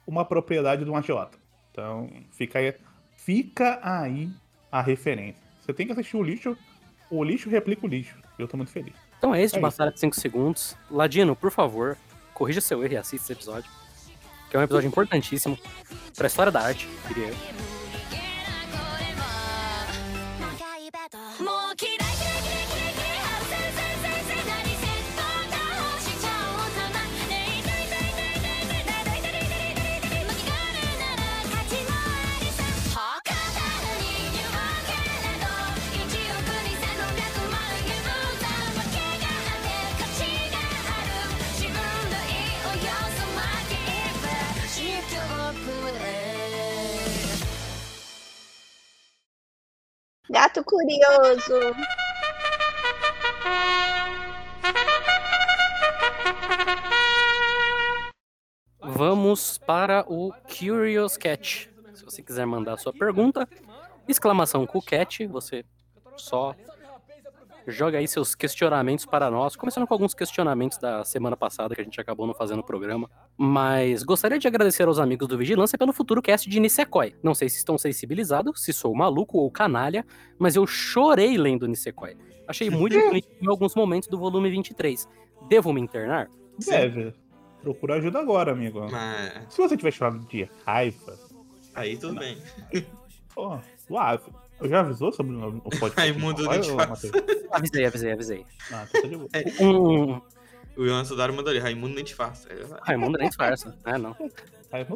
[0.06, 1.38] uma propriedade de um agiota.
[1.70, 2.74] Então, fica aí,
[3.16, 4.30] fica aí
[4.70, 5.42] a referência.
[5.60, 6.56] Você tem que assistir o lixo.
[7.10, 8.16] O lixo replica o lixo.
[8.38, 8.94] Eu tô muito feliz.
[9.18, 10.76] Então é isso de É Batalha de 5 segundos.
[10.90, 11.96] Ladino, por favor,
[12.34, 13.70] corrija seu erro e assista esse episódio.
[14.50, 15.58] Que é um episódio importantíssimo
[16.14, 17.73] pra história da arte, diria eu.
[50.44, 51.74] Gato curioso.
[58.78, 61.70] Vamos para o Curious Cat.
[61.94, 63.48] Se você quiser mandar sua pergunta,
[64.06, 65.64] exclamação com cat, você
[66.14, 66.54] só
[67.66, 69.56] joga aí seus questionamentos para nós.
[69.56, 73.10] Começando com alguns questionamentos da semana passada que a gente acabou não fazendo o programa.
[73.36, 77.14] Mas gostaria de agradecer aos amigos do Vigilância pelo futuro cast de Nisekoi.
[77.22, 80.04] Não sei se estão sensibilizados, se sou maluco ou canalha,
[80.38, 82.16] mas eu chorei lendo Nisekoi.
[82.46, 85.08] Achei muito bonito em alguns momentos do volume 23.
[85.48, 86.28] Devo me internar?
[86.66, 87.14] Deve.
[87.62, 88.86] Procura ajuda agora, amigo.
[88.90, 91.18] Mas Se você tiver chorando de raiva,
[91.74, 92.36] aí tudo bem.
[93.34, 94.30] pô, suave.
[94.64, 96.00] Eu já avisou sobre o podcast?
[96.00, 96.74] Raimundo Fácil.
[96.76, 97.12] Matheus.
[97.52, 98.46] Avisei, avisei, avisei.
[98.72, 99.28] Ah, tá de boa.
[99.60, 100.20] Um,
[100.76, 102.04] O Ian Sodaro mandou ali, Raimundo nem.
[102.04, 102.80] É verdade.
[102.82, 103.98] Raimundo nem disfarça, né?
[103.98, 104.16] Não.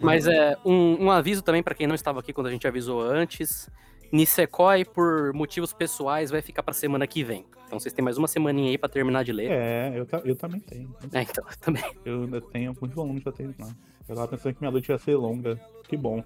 [0.02, 3.00] Mas é um, um aviso também pra quem não estava aqui quando a gente avisou
[3.00, 3.70] antes.
[4.10, 7.44] Nisekoi, por motivos pessoais, vai ficar pra semana que vem.
[7.66, 9.50] Então vocês têm mais uma semaninha aí pra terminar de ler.
[9.50, 10.96] É, eu, eu também tenho.
[11.12, 11.84] É, então, também.
[12.06, 13.68] Eu ainda tenho alguns volumes pra terminar.
[14.08, 15.60] Eu tava pensando que minha noite ia ser longa.
[15.86, 16.24] Que bom.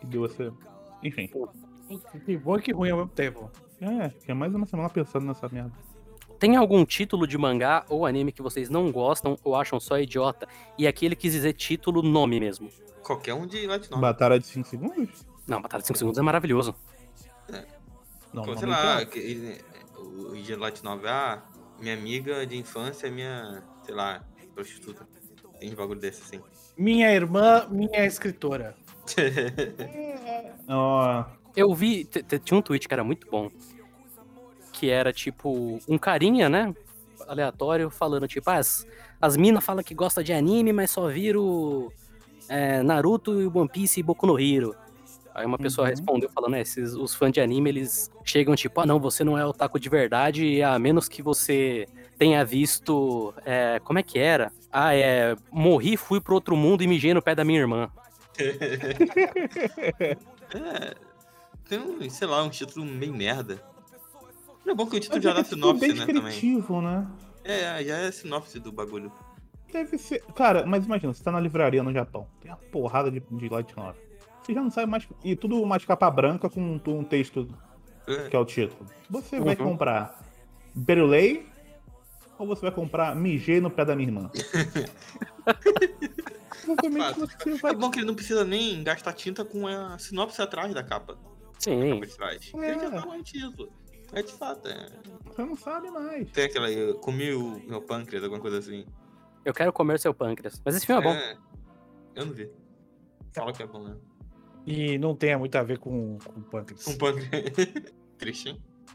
[0.00, 0.50] Que deu essa.
[1.04, 1.28] Enfim.
[2.24, 3.50] Que bom e que ruim ao mesmo tempo.
[3.80, 5.72] É, fiquei mais uma semana pensando nessa merda.
[6.38, 10.46] Tem algum título de mangá ou anime que vocês não gostam ou acham só idiota?
[10.76, 12.68] E aqui ele quis dizer título, nome mesmo.
[13.02, 14.00] Qualquer um de Light Novel.
[14.00, 15.26] Batalha de 5 segundos?
[15.46, 16.74] Não, Batalha de 5 Segundos é maravilhoso.
[18.32, 19.60] Não, Sei lá, que-
[19.96, 21.42] o de Light Novel, ah,
[21.80, 24.22] minha amiga de infância é minha, sei lá,
[24.54, 25.08] prostituta.
[25.58, 26.40] Tem uns bagulho desse assim.
[26.76, 28.76] Minha irmã, minha escritora.
[30.68, 31.24] Ó,
[31.58, 32.04] Eu vi,
[32.44, 33.50] tinha um tweet que era muito bom.
[34.72, 36.72] Que era tipo, um carinha, né?
[37.26, 38.86] Aleatório, falando tipo, ah, as,
[39.20, 41.90] as minas falam que gosta de anime, mas só viram
[42.48, 44.74] é, Naruto e One Piece e Boku no Hero.
[45.34, 45.90] Aí uma pessoa Uhum.
[45.90, 49.36] respondeu falando, é, esses, os fãs de anime, eles chegam tipo, ah não, você não
[49.36, 51.86] é otaku de verdade, a menos que você
[52.16, 54.52] tenha visto, é, como é que era?
[54.72, 57.90] Ah, é, morri, fui pro outro mundo e mijei no pé da minha irmã.
[60.54, 60.94] É,
[61.68, 63.62] tem um, sei lá, um título meio merda.
[64.64, 66.22] Não é bom que o título já é dá é sinopse, bem né, também.
[66.24, 67.06] descritivo, né?
[67.44, 69.12] É, já é sinopse do bagulho.
[69.72, 70.22] Deve ser.
[70.34, 72.26] Cara, mas imagina, você tá na livraria no Japão.
[72.40, 73.94] Tem uma porrada de, de light novel.
[74.42, 75.06] Você já não sabe mais.
[75.22, 77.48] E tudo uma capa branca com um, um texto
[78.06, 78.86] É, que é o título.
[79.10, 79.64] Você vai Uhum.
[79.72, 80.18] comprar
[80.74, 81.46] Berulei
[82.38, 84.30] ou você vai comprar Mijei no pé da minha irmã?
[86.64, 87.72] Provavelmente você vai.
[87.72, 91.18] É bom que ele não precisa nem gastar tinta com a sinopse atrás da capa.
[91.58, 92.52] Sim, Por trás.
[92.54, 92.70] É.
[92.70, 93.72] Ele já tá título.
[94.12, 94.88] É de fato, é.
[95.26, 96.30] Você não sabe mais.
[96.30, 98.86] Tem aquela, eu comi o meu pâncreas, alguma coisa assim.
[99.44, 100.60] eu quero comer seu pâncreas.
[100.64, 101.38] Mas esse filme é bom.
[102.14, 102.50] Eu não vi.
[103.34, 103.96] Fala que é bom, né?
[104.66, 106.84] E não tem muito a ver com, com pâncreas.
[106.84, 107.52] Com pâncreas.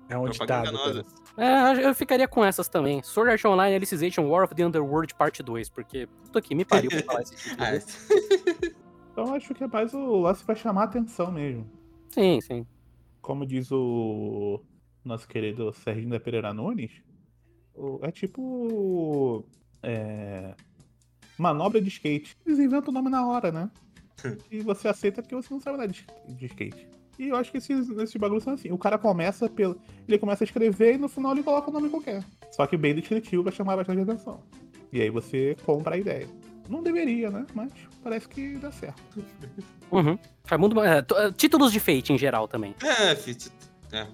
[0.10, 0.70] É um Propaganda ditado.
[0.70, 1.06] enganosa.
[1.36, 1.80] cara.
[1.82, 3.02] É, eu ficaria com essas também.
[3.04, 6.90] Sword Art Online Alicization War of the Underworld Parte 2, porque puta que me pariu
[6.90, 7.58] pra falar esse título.
[7.64, 8.74] Ah,
[9.12, 11.70] Então eu acho que é mais o lance pra chamar a atenção mesmo.
[12.14, 12.66] Sim, sim.
[13.22, 14.62] Como diz o
[15.04, 16.92] nosso querido Serginho da Pereira Nunes,
[17.74, 19.44] o- é tipo.
[19.82, 20.54] É,
[21.38, 22.36] manobra de skate.
[22.46, 23.70] Eles inventam o nome na hora, né?
[24.52, 26.88] E você aceita porque você não sabe nada de, de skate.
[27.20, 28.72] E eu acho que esses, esses bagulhos são assim.
[28.72, 29.78] O cara começa pelo.
[30.08, 32.24] Ele começa a escrever e no final ele coloca o nome qualquer.
[32.52, 34.40] Só que bem descritivo pra chamar bastante atenção.
[34.92, 36.28] E aí você compra a ideia.
[36.74, 37.46] Não deveria, né?
[37.54, 37.72] Mas
[38.04, 39.02] parece que dá certo.
[39.92, 40.18] Uhum.
[40.46, 42.74] Raimundo, é, t- é, títulos de Fate em geral também.
[42.84, 43.52] É, fit.
[43.92, 44.08] É.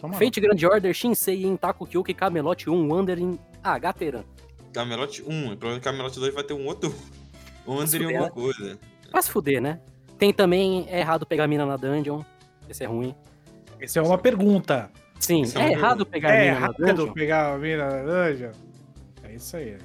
[0.00, 4.24] Toma Fate Grand Order, Shinsei, Intaku Kyuki, Camelot 1, Wandering, ah, Gateran.
[4.72, 5.24] Camelot 1.
[5.52, 6.94] O problema é que Camelot 2 vai ter um outro.
[7.68, 8.30] Under fuder, alguma né?
[8.30, 8.78] coisa.
[9.12, 9.78] Vai se fuder, né?
[10.18, 12.22] Tem também, é errado pegar mina na dungeon.
[12.68, 13.14] Esse é ruim.
[13.78, 14.90] Essa é uma pergunta.
[15.18, 16.10] Sim, é é, uma errado pergunta.
[16.10, 17.12] pegar É mina na errado dungeon.
[17.12, 18.50] pegar a mina na dungeon?
[19.24, 19.76] É isso aí.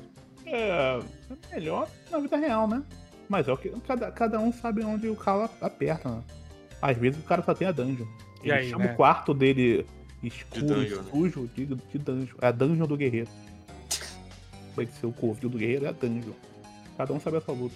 [0.46, 1.00] É,
[1.52, 2.84] é melhor na vida real, né?
[3.28, 6.24] Mas é o que cada, cada um sabe onde o calo aperta, né?
[6.82, 8.06] Às vezes o cara só tem a dungeon.
[8.43, 8.93] E Ele aí, chama né?
[8.93, 9.86] o quarto dele
[10.22, 11.10] escuro, dungeon, né?
[11.10, 12.36] sujo, de, de dungeon.
[12.41, 13.30] É a dungeon do guerreiro.
[14.76, 16.34] Vai ser o covil do guerreiro é a dungeon.
[16.98, 17.76] Cada um sabe a sua luta.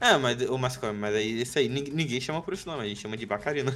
[0.00, 3.00] É, mas o Mascome, mas aí esse aí ninguém, chama por esse nome, a gente
[3.00, 3.70] chama de Bacarina.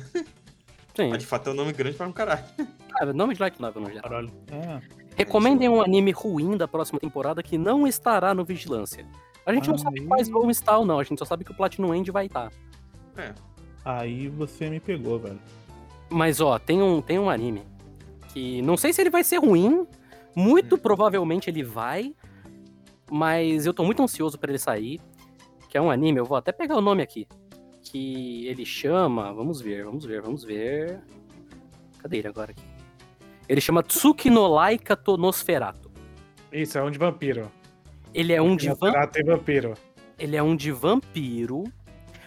[0.96, 2.44] Sim, Mas de fato é um nome grande pra um caralho.
[3.00, 4.02] ah, nome de light novel no geral.
[4.02, 4.32] Caralho.
[4.50, 5.03] É.
[5.16, 9.06] Recomendem um anime ruim da próxima temporada que não estará no Vigilância.
[9.46, 11.52] A gente não sabe Aí- quais vão estar ou não, a gente só sabe que
[11.52, 12.50] o Platinum End vai estar.
[13.84, 15.38] Aí você me pegou, velho.
[16.10, 17.62] Mas ó, tem um, tem um anime
[18.32, 19.86] que não sei se ele vai ser ruim,
[20.34, 20.78] muito Hum.
[20.78, 22.14] provavelmente ele vai,
[23.10, 25.00] mas eu tô muito ansioso pra ele sair,
[25.68, 27.28] que é um anime, eu vou até pegar o nome aqui,
[27.82, 31.00] que ele chama, vamos ver, vamos ver, vamos ver.
[31.98, 32.62] Cadê ele agora aqui?
[33.48, 35.90] Ele chama Tsuki no Laika to Nosferatu.
[36.52, 37.50] Isso, é um de vampiro.
[38.12, 38.68] Ele é um de.
[38.70, 39.74] Ah, tem vampiro.
[40.18, 41.64] ele é um de vampiro.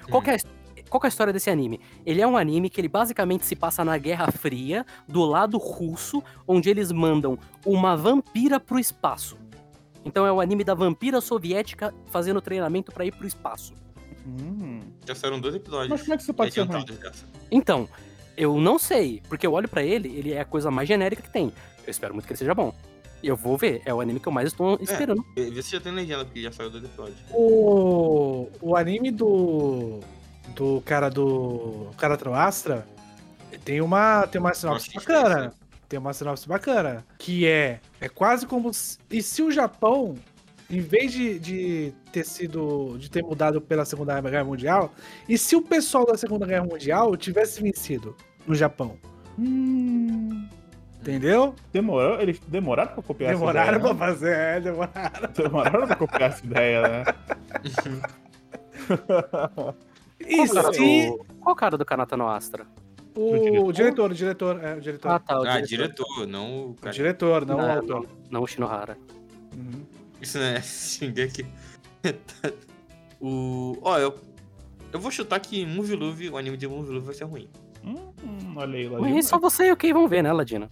[0.09, 1.80] Qual, que é, a- qual que é a história desse anime?
[2.05, 6.22] Ele é um anime que ele basicamente se passa na Guerra Fria, do lado russo,
[6.47, 9.38] onde eles mandam uma vampira pro espaço.
[10.05, 13.74] Então é o anime da vampira soviética fazendo treinamento pra ir pro espaço.
[14.26, 14.80] Hum.
[15.05, 15.89] Já saíram dois episódios.
[15.89, 16.70] Mas como é que você pode ser ruim?
[16.76, 17.26] adiantados dessa.
[17.49, 17.88] Então,
[18.38, 21.29] eu não sei, porque eu olho pra ele, ele é a coisa mais genérica que
[21.29, 21.51] tem.
[21.85, 22.73] Eu espero muito que ele seja bom.
[23.23, 25.25] Eu vou ver, é o anime que eu mais estou esperando.
[25.35, 27.17] Vê vê se já tem legenda, porque já saiu dois episódios.
[27.31, 29.99] O, o anime do.
[30.55, 31.88] Do cara do.
[31.97, 32.88] Cara Astra
[33.65, 35.53] Tem uma, tem uma sinopse Nossa, bacana.
[35.89, 37.05] Tem uma sinopse bacana.
[37.17, 37.79] Que é.
[37.99, 38.71] É quase como.
[38.71, 40.15] se- E se o Japão,
[40.69, 42.97] em vez de, de ter sido.
[42.99, 44.93] de ter mudado pela Segunda Guerra Mundial,
[45.27, 48.15] e se o pessoal da Segunda Guerra Mundial tivesse vencido
[48.47, 48.97] no Japão?
[49.37, 50.47] Hum,
[51.01, 51.53] Entendeu?
[51.71, 54.11] demorou, eles demoraram pra copiar Demoraram essa pra ideia.
[54.11, 55.21] fazer, é, demoraram.
[55.21, 55.29] né?
[55.37, 57.03] Demoraram pra copiar essa ideia, né?
[60.19, 62.65] E Qual, cara se do, qual cara do Kanata no Astra?
[63.15, 65.09] o diretor, o diretor, é, o diretor.
[65.11, 65.67] Ah, tá, o Ah, diretor.
[65.67, 66.93] diretor, não o O cara.
[66.95, 68.01] diretor, não o Não, autor.
[68.01, 68.97] não, não o Shinohara.
[69.55, 69.85] Uhum.
[70.21, 71.45] Isso não é Shingeki.
[73.21, 73.77] o.
[73.81, 74.15] Ó, eu.
[74.91, 77.47] Eu vou chutar que Movie Love, o anime de Movie Love vai ser ruim.
[77.88, 80.69] Hum, olha aí, Mas só você e o Kei vão ver, né, Ladino?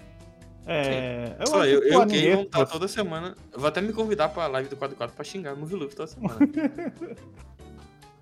[0.67, 3.35] É, eu Só eu, eu que vou estar toda semana.
[3.53, 6.39] Eu vou até me convidar pra live do 44 pra xingar Movie Love toda semana.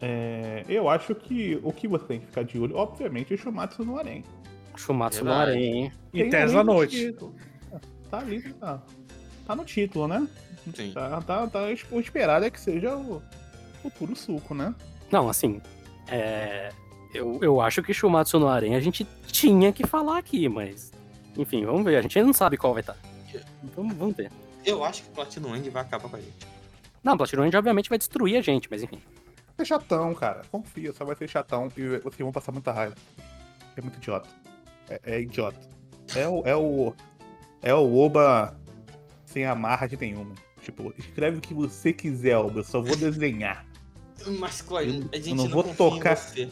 [0.06, 3.40] É, eu acho que o que você tem que ficar de olho, obviamente, é o
[3.40, 4.22] Shumatsu no Arém.
[4.76, 5.32] Chumatsu no.
[5.32, 5.94] Arém, hein?
[6.14, 7.16] E Tesla no Noite.
[8.12, 8.84] Tá ali, tá,
[9.48, 10.28] tá no título, né?
[10.76, 10.92] Sim.
[10.92, 13.24] Tá, tá, tá, o esperado é que seja o,
[13.82, 14.76] o puro suco, né?
[15.10, 15.62] Não, assim,
[16.10, 16.70] é...
[17.14, 20.92] Eu, eu acho que Shumatsu no Arém a gente tinha que falar aqui, mas...
[21.38, 21.98] Enfim, vamos ver.
[21.98, 22.98] A gente ainda não sabe qual vai estar.
[23.76, 24.32] Vamos, vamos ver.
[24.66, 26.48] Eu acho que Platinum End vai acabar com a gente.
[27.04, 29.02] Não, Platinum End obviamente vai destruir a gente, mas enfim.
[29.58, 30.42] Ser chatão, cara.
[30.52, 32.96] Confia, só vai ser chatão e vocês vão passar muita raiva.
[33.76, 34.30] É muito idiota.
[34.90, 35.60] É, é idiota.
[36.16, 36.94] É o, é o.
[37.62, 38.58] É o Oba
[39.26, 40.36] sem amarra de nenhuma.
[40.62, 42.60] Tipo, escreve o que você quiser, Oba.
[42.60, 43.66] Eu só vou desenhar.
[44.40, 46.16] Mas, Clay, a gente não não, vou confia em tocar.
[46.16, 46.50] você.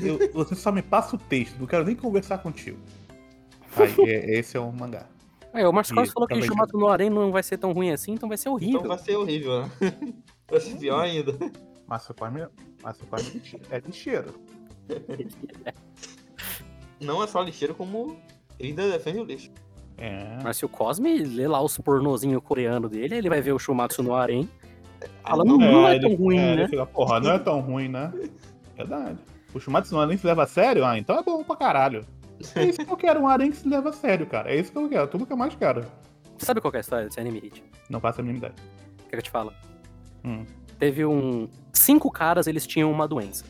[0.00, 2.78] Eu- você só me passa o texto, não quero nem conversar contigo.
[3.76, 5.06] Aí, é- esse é o mangá.
[5.52, 6.48] É, o Marcos Isso, falou que também.
[6.48, 8.76] Shumatsu no Arém não vai ser tão ruim assim, então vai ser horrível.
[8.80, 9.70] Então vai ser horrível, né?
[10.50, 11.32] Vai ser pior ainda.
[11.86, 12.42] Massa Cosme,
[13.70, 14.34] é lixeiro.
[17.00, 18.16] Não é só lixeiro, como
[18.58, 19.50] ele ainda defende o lixo.
[19.96, 20.38] É.
[20.42, 24.02] Mas se o Cosme lê lá os pornozinhos coreano dele, ele vai ver o Shumatsu
[24.02, 24.48] no Arém.
[25.22, 26.68] Fala, Ah, não, não é ele- tão ruim, é, ele né?
[26.68, 28.12] fica, porra, não é tão ruim, né?
[28.76, 29.18] Verdade.
[29.54, 30.84] O Shumatsu no Arém se leva a sério?
[30.84, 32.04] Ah, então é bom pra caralho.
[32.56, 34.52] É isso que eu quero, um Arém que se leva a sério, cara.
[34.52, 35.82] É isso que eu quero, tudo que eu mais quero.
[36.36, 37.62] Você sabe qual que é a história desse anime, Hit?
[37.88, 38.54] Não passa a mínima ideia.
[39.04, 39.52] Quer que eu te falo?
[40.24, 40.44] Hum.
[40.78, 41.48] Teve um...
[41.72, 43.44] Cinco caras, eles tinham uma doença.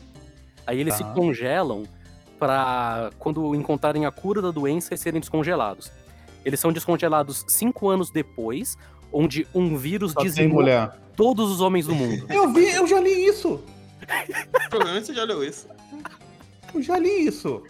[0.67, 1.05] Aí eles Tá.
[1.07, 1.83] se congelam
[2.39, 5.91] pra, quando encontrarem a cura da doença, eles serem descongelados.
[6.43, 8.77] Eles são descongelados cinco anos depois,
[9.11, 10.63] onde um vírus Só dizimou
[11.15, 12.27] todos os homens do mundo.
[12.29, 13.59] Eu vi, eu já li isso!
[14.69, 15.67] Provavelmente você já leu isso.
[16.75, 17.63] Eu já li isso.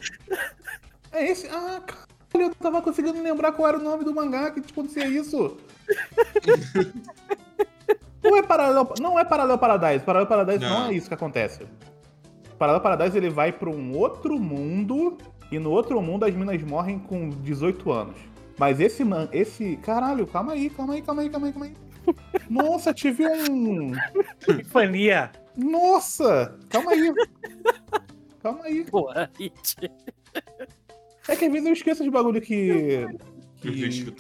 [1.12, 1.48] É esse.
[1.48, 5.58] Ah, caralho, eu tava conseguindo lembrar qual era o nome do mangá que acontecia isso.
[8.24, 10.04] não é Paralelo, não é Paralelo Paradise.
[10.04, 10.70] Paralelo Paradise não.
[10.70, 10.90] Não.
[10.90, 11.66] é isso que acontece.
[12.58, 15.18] Paralelo Paradise ele vai pra um outro mundo
[15.52, 18.18] e no outro mundo as minas morrem com 18 anos.
[18.58, 21.76] Mas esse man, esse, caralho, calma aí, calma aí, calma aí, calma aí, calma aí.
[22.50, 23.94] Nossa, tive um
[24.48, 25.32] Epifania.
[25.58, 27.14] Nossa, calma aí.
[28.46, 28.86] Calma aí.
[28.86, 29.32] Porra.
[31.28, 33.08] É que às vezes eu esqueço de bagulho que.
[33.60, 34.14] Que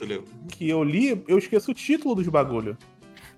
[0.48, 2.76] que eu li, eu esqueço o título dos bagulho.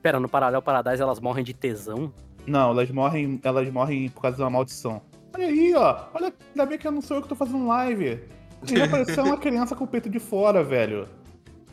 [0.01, 2.13] Pera, no Paralelo Paradise elas morrem de tesão?
[2.45, 5.01] Não, elas morrem, elas morrem por causa de uma maldição.
[5.35, 6.05] Olha aí, ó.
[6.13, 8.21] Olha, ainda bem que eu não sou eu que tô fazendo live.
[8.63, 11.09] Já pareceu uma criança com o peito de fora, velho.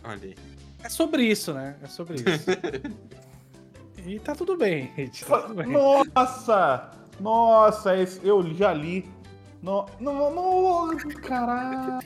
[0.02, 0.34] Olha aí.
[0.82, 1.76] É sobre isso, né?
[1.80, 2.50] É sobre isso.
[4.04, 5.24] e tá tudo bem, gente.
[5.24, 5.68] Tá tudo bem.
[5.68, 6.90] Nossa!
[7.20, 9.08] Nossa, esse, eu já li.
[9.62, 12.00] No, no, no, caralho.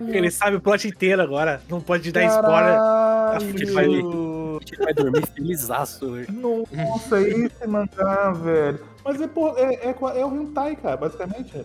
[0.00, 1.62] Ele sabe o plot inteiro agora.
[1.68, 2.76] Não pode dar spoiler.
[2.76, 3.36] Caralho.
[3.36, 6.32] A gente vai dormir felizaço hoje.
[6.32, 8.80] Nossa, esse mangá, velho.
[9.04, 11.64] Mas é, por, é, é, é o hentai, cara, basicamente.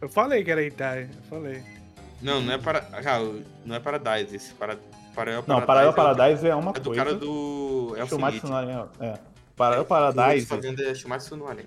[0.00, 1.02] Eu falei que era hentai.
[1.04, 1.62] Eu falei.
[2.20, 2.86] Não, não é para.
[2.92, 4.36] Ah, não é Paradise.
[4.36, 4.78] Esse para...
[5.14, 7.04] Paralelo Não, Paralelo Paradise Paradise é uma É do coisa.
[7.04, 7.94] cara do.
[7.96, 9.14] É o Shumatsu no Arém, é.
[9.54, 11.66] Paralelo O Paradise, fazenda é Shumatsu no Arém.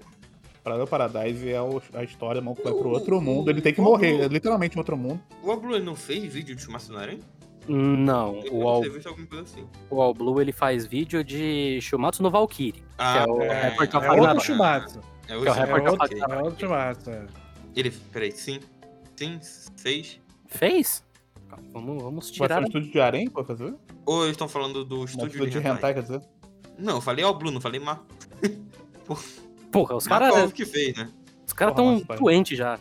[0.66, 3.51] Paralelo Paradise é o- a história, mano, que vai pro outro O- mundo.
[3.51, 5.22] Ele tem que o- morrer, o- é literalmente um outro mundo.
[5.43, 7.20] O Ablu ele não fez vídeo de Shumatsu no Arém?
[7.68, 9.63] Não, Eu o All, assim.
[9.89, 12.84] o All Blue ele faz vídeo de Shumatsu no Valkyrie.
[12.97, 14.99] Ah, é o É outro Shumatsu.
[14.99, 16.34] É Que é o outro repórter É outro, Ragnarok.
[16.34, 17.09] é outro Shumatsu.
[17.11, 17.26] é.
[17.76, 17.91] Ele.
[17.91, 18.59] Peraí, sim.
[19.16, 19.39] Sim,
[19.76, 20.20] seis.
[20.47, 21.03] Fez?
[21.72, 22.61] Vamos, vamos Vai ser tirar.
[22.61, 23.74] um estúdio de Arém pra fazer?
[24.05, 25.74] Ou eles estão falando do estúdio, estúdio de hentai?
[25.78, 26.22] hentai, quer dizer?
[26.78, 28.03] Não, eu falei All Blue, não falei Mar.
[29.76, 31.09] Porra, os caras que fez, né?
[31.45, 32.80] os cara Porra, tão doentes já.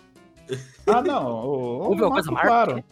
[0.86, 1.44] Ah, não.
[1.44, 2.46] O, o coisa Marco, Marco?
[2.46, 2.84] claro.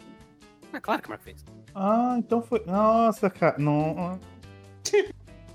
[0.73, 1.45] É claro que o Marco fez.
[1.73, 2.61] Ah, então foi.
[2.65, 3.55] Nossa, cara.
[3.57, 4.19] Não.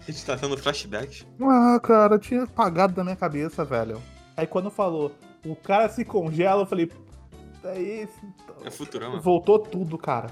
[0.09, 1.26] A gente tá tendo flashback.
[1.42, 4.01] Ah, cara, eu tinha apagado da minha cabeça, velho.
[4.34, 5.12] Aí quando falou,
[5.44, 6.90] o cara se congela, eu falei.
[7.64, 8.18] É esse.
[8.64, 9.20] É Futurama.
[9.20, 10.28] Voltou tudo, cara.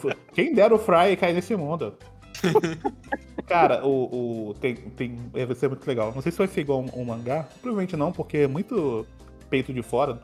[0.00, 1.96] Fu- Quem dera o Fry cair nesse mundo.
[3.46, 5.18] Cara, o, o tem, tem.
[5.34, 6.12] é, Vai ser muito legal.
[6.14, 7.46] Não sei se vai ser igual um, um mangá.
[7.62, 9.06] Provavelmente não, porque é muito
[9.48, 10.20] peito de fora.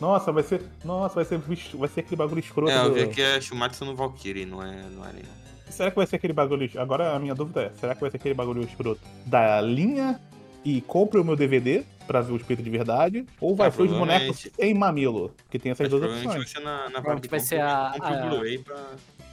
[0.00, 0.62] Nossa, vai ser.
[0.84, 2.70] Nossa, vai ser, vai ser aquele bagulho escroto.
[2.72, 5.22] É, eu do- vi que é Shumatsu no Valkyrie, não é, não é nem.
[5.68, 6.68] Será que vai ser aquele bagulho.
[6.76, 10.20] Agora a minha dúvida é: será que vai ser aquele bagulho escroto da linha
[10.64, 13.24] e compre o meu DVD pra ver os peitos de verdade?
[13.40, 15.32] Ou vai Ah, ser os bonecos em mamilo?
[15.50, 16.50] Que tem essas duas provavelmente vai opções.
[16.52, 18.76] ser na, na Provavelmente vai Compre- ser a- compre o a- Blu-ray pra.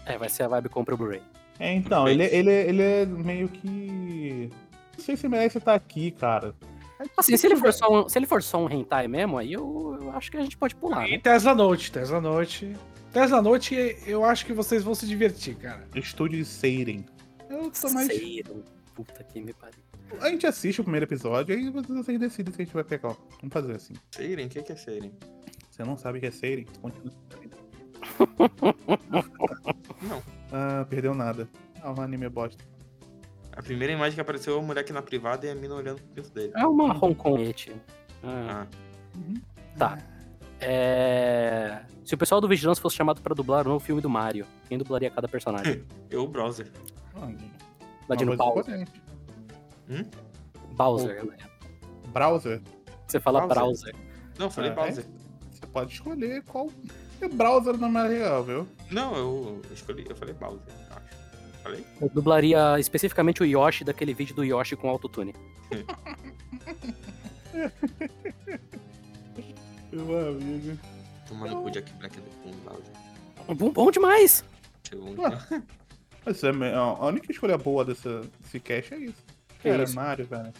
[0.05, 1.21] É, vai ser a vibe compra o Blu-ray.
[1.61, 4.49] É, então, ele, ele, ele é meio que.
[4.97, 6.55] Não sei se merece estar aqui, cara.
[7.15, 9.97] Assim, se ele for só um, se ele for só um hentai mesmo, aí eu,
[10.01, 11.19] eu acho que a gente pode pular, E né?
[11.19, 12.75] Tesla Note, Tesla Note.
[13.13, 13.75] Tesla Note,
[14.07, 15.87] eu acho que vocês vão se divertir, cara.
[15.93, 17.05] Estúdio Seiren.
[17.47, 18.07] Eu tô mais.
[18.07, 18.63] Seiro.
[18.95, 19.79] Puta que me pariu.
[20.19, 23.15] A gente assiste o primeiro episódio, aí vocês decidem se a gente vai pegar.
[23.39, 23.93] Vamos fazer assim.
[24.09, 24.47] Seiren?
[24.47, 25.11] O que que é Seiren?
[25.69, 26.65] Você não sabe o que é Seiren?
[26.81, 27.13] Continua.
[30.01, 30.21] Não.
[30.51, 31.47] Ah, perdeu nada.
[31.81, 32.63] Ah, o anime é bosta.
[33.53, 36.07] A primeira imagem que apareceu é o moleque na privada e a mina olhando pro
[36.23, 36.53] pinto dele.
[36.55, 37.73] É uma Hong Kongete.
[38.23, 39.97] Ah, Ah, tá.
[40.59, 41.81] É...
[42.05, 45.09] Se o pessoal do Vigilância fosse chamado pra dublar um filme do Mario, quem dublaria
[45.09, 45.83] cada personagem?
[46.09, 46.71] eu, o browser.
[48.07, 48.79] Ladino Bowser.
[48.81, 49.01] importante.
[50.75, 51.37] Bowser, né?
[52.13, 52.61] Browser.
[53.07, 53.55] Você fala Bowser.
[53.57, 53.95] browser.
[54.37, 54.75] Não, eu falei Ah, é?
[54.75, 55.05] browser.
[55.51, 56.69] Você pode escolher qual.
[57.21, 58.67] É browser não é mais legal, viu?
[58.89, 61.21] Não, eu escolhi, eu falei browser, acho.
[61.61, 61.85] Falei?
[62.01, 65.35] Eu dublaria especificamente o Yoshi daquele vídeo do Yoshi com autotune.
[69.91, 70.79] Meu amigo.
[71.27, 72.93] Tomando cu Jack Black com o browser.
[73.55, 74.43] Bom, bom demais!
[76.25, 79.23] Mas é, a única escolha boa dessa, desse cast é isso.
[79.59, 79.95] Que Cara, isso?
[79.95, 80.53] Mario, velho.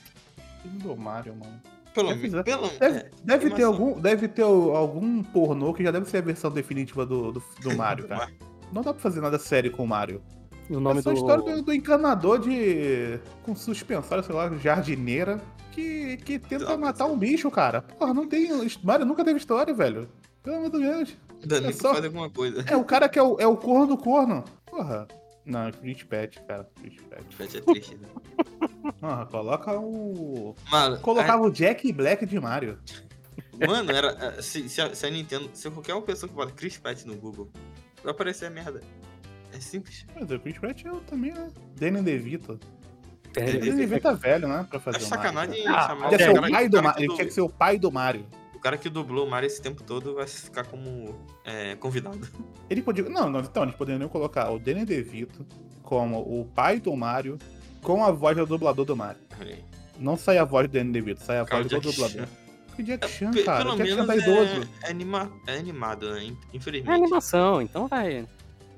[0.61, 1.61] Filme do Mario, mano.
[1.93, 2.43] Pelo Deve menos.
[2.43, 6.21] Pelo Deve, é, deve ter algum, deve ter algum pornô que já deve ser a
[6.21, 8.29] versão definitiva do, do, do Mario, cara.
[8.71, 10.21] Não dá pra fazer nada sério com o Mario.
[10.69, 11.17] O nome é só do.
[11.17, 13.19] a história do, do encanador de.
[13.43, 17.81] com suspensório, sei lá, jardineira, que, que tenta matar um bicho, cara.
[17.81, 18.49] Porra, não tem.
[18.83, 20.07] Mario nunca teve história, velho.
[20.41, 21.17] Pelo amor de Deus.
[21.45, 22.63] Danico É só- faz alguma coisa.
[22.67, 24.43] É o cara que é o, é o corno do corno.
[24.65, 25.07] Porra.
[25.45, 26.67] Não, Street Pet, cara.
[26.77, 27.35] Street Pet.
[27.35, 28.07] Pet é triste, né?
[29.01, 30.55] Ah, coloca o.
[30.71, 32.79] Mano, Colocava o Jack Black de Mario.
[33.61, 34.09] a- mano, era.
[34.37, 35.49] é, Se, se, a, se a Nintendo.
[35.53, 37.49] Se qualquer uma pessoa que bota Chris Pet no Google,
[38.03, 38.81] vai aparecer a merda.
[39.53, 40.05] É simples.
[40.15, 41.49] Mas o Chris Pratt eu também, né?
[41.75, 42.59] Danny DeVito.
[43.35, 44.65] É, Danny DeVito é velho, né?
[44.69, 45.07] Pra fazer Mario.
[45.09, 46.95] sacanagem Ah, chamar Ele, o pai do Mario.
[46.95, 48.25] que Ele du- tinha que ser o pai do Mario.
[48.61, 52.19] O cara que dublou o Mario esse tempo todo vai ficar como é, convidado.
[52.69, 53.03] Ele podia.
[53.09, 55.43] Não, não, então, eles poderiam colocar o Danny DeVito
[55.81, 57.39] como o pai do Mario
[57.81, 59.19] com a voz do dublador do Mario.
[59.39, 59.63] Aí.
[59.97, 62.27] Não sai a voz do Danny DeVito, sai a Cara, voz do dublador.
[62.75, 63.63] Que Jack Chan, Pe- cara.
[63.65, 64.69] Pelo Jack Chan menos tá idoso.
[64.83, 66.23] é, é, anima, é animado, né?
[66.25, 66.93] In- É Infelizmente.
[66.95, 68.27] animação, então vai.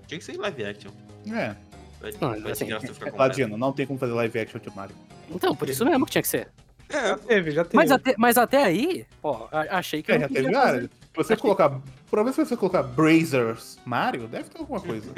[0.07, 0.91] Tinha que ser live action.
[1.27, 1.55] É,
[1.99, 3.17] Vai, Não, vai assim, completo.
[3.17, 4.95] Ladino, não tem como fazer live action de Mario.
[5.29, 6.49] Então, por isso mesmo que tinha que ser.
[6.89, 7.75] É, Teve, já teve.
[7.77, 10.84] Mas até, mas até aí, ó, achei que É, já teve várias.
[10.84, 11.69] Se você colocar.
[12.09, 15.11] Provavelmente se você colocar Brazers Mario, deve ter alguma coisa.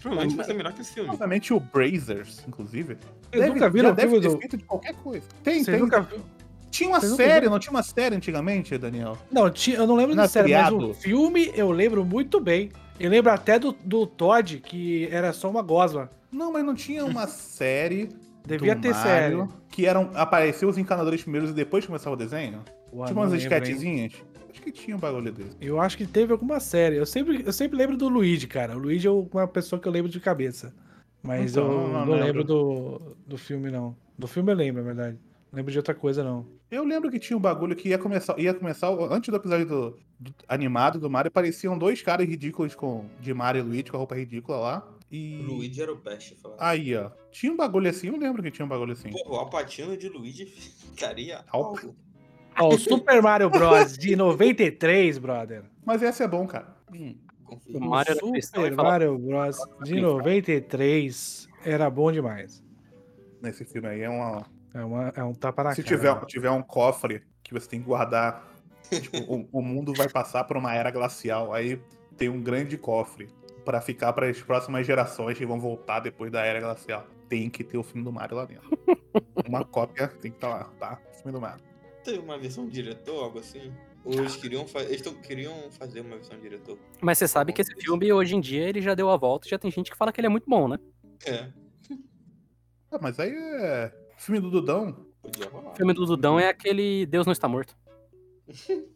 [0.00, 1.10] provavelmente vai ser melhor que esse filme.
[1.10, 2.96] Obviamente o Brazers, inclusive.
[3.30, 4.38] Vocês nunca já viram o deve filme ter do.
[4.38, 5.26] feito de qualquer coisa.
[5.44, 5.80] Tem, Vocês tem.
[5.80, 6.08] nunca...
[6.70, 9.18] Tinha uma Vocês nunca série, não tinha uma série antigamente, Daniel?
[9.30, 12.70] Não, tinha, eu não lembro da série, mas o filme eu lembro muito bem.
[12.98, 16.08] Eu lembro até do, do Todd, que era só uma gosma.
[16.30, 18.08] Não, mas não tinha uma série.
[18.46, 19.36] Devia ter série.
[19.36, 20.10] Mario Que eram.
[20.14, 22.62] Apareceu os encanadores primeiros e depois começava o desenho?
[22.92, 24.12] Ué, tipo umas esquetezinhas?
[24.50, 25.56] Acho que tinha um bagulho desse.
[25.60, 26.96] Eu acho que teve alguma série.
[26.96, 28.76] Eu sempre, eu sempre lembro do Luigi, cara.
[28.76, 30.74] O Luigi é uma pessoa que eu lembro de cabeça.
[31.22, 32.44] Mas Então, eu não- não, não lembro lembro.
[32.44, 33.94] do, do filme, não.
[34.18, 35.18] Do filme eu lembro, na verdade.
[35.52, 36.46] Não lembro de outra coisa, não.
[36.70, 38.38] Eu lembro que tinha um bagulho que ia começar.
[38.38, 43.04] Ia começar antes do episódio do, do animado do Mario, apareciam dois caras ridículos com,
[43.20, 44.88] de Mario e Luigi com a roupa ridícula lá.
[45.10, 45.40] E.
[45.40, 46.56] O Luigi era o peste, falar.
[46.58, 47.10] Aí, ó.
[47.32, 49.10] Tinha um bagulho assim, eu lembro que tinha um bagulho assim.
[49.10, 51.96] Pô, o Alpatino de Luigi ficaria Alp- algo.
[52.58, 53.96] Ó, o Super Mario Bros.
[53.96, 55.64] de 93, brother.
[55.84, 56.76] Mas esse é bom, cara.
[57.44, 57.76] Confia.
[57.76, 58.72] O Mario Super.
[58.76, 59.56] Mario Bros.
[59.84, 62.62] de 93 era bom demais.
[63.42, 64.44] Nesse filme aí é uma.
[64.72, 65.96] É, uma, é um tapa na Se cara.
[65.96, 68.48] tiver, tiver um cofre que você tem que guardar.
[68.88, 71.52] tipo, o, o mundo vai passar por uma era glacial.
[71.52, 71.80] Aí
[72.16, 73.28] tem um grande cofre
[73.64, 77.06] pra ficar para as próximas gerações que vão voltar depois da era glacial.
[77.28, 78.68] Tem que ter o filme do Mario lá dentro.
[79.48, 81.00] Uma cópia tem que estar lá, tá?
[81.12, 81.64] O filme do Mario.
[82.04, 83.72] Teve uma versão diretor, algo assim?
[84.04, 86.78] Ou eles queriam, fa eles tão- queriam fazer uma versão diretor?
[87.00, 89.50] Mas você sabe que esse filme, hoje em dia, ele já deu a volta e
[89.50, 90.78] já tem gente que fala que ele é muito bom, né?
[91.26, 91.50] É,
[92.90, 93.92] Ah, mas aí é.
[94.16, 95.06] Filme do Dudão.
[95.22, 95.72] podia rolar.
[95.72, 97.76] O filme do Dudão é aquele Deus não está morto.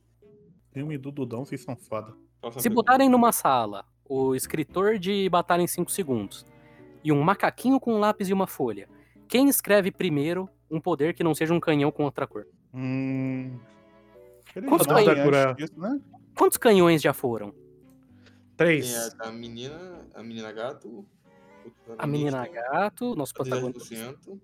[0.72, 2.12] Filme do Dudão, vocês são foda.
[2.58, 6.44] Se botarem numa sala o escritor de Batalha em 5 segundos
[7.02, 8.88] e um macaquinho com um lápis e uma folha,
[9.28, 12.46] quem escreve primeiro um poder que não seja um canhão com outra cor?
[12.72, 13.58] Hum.
[14.68, 15.18] Quantos Não, canhões?
[15.18, 16.00] antes disso, né?
[16.36, 17.52] Quantos canhões já foram?
[18.56, 18.92] Três.
[18.92, 21.04] Tem a, a menina, a menina gato.
[21.98, 24.38] A menina gato, nosso protagonista, 10%.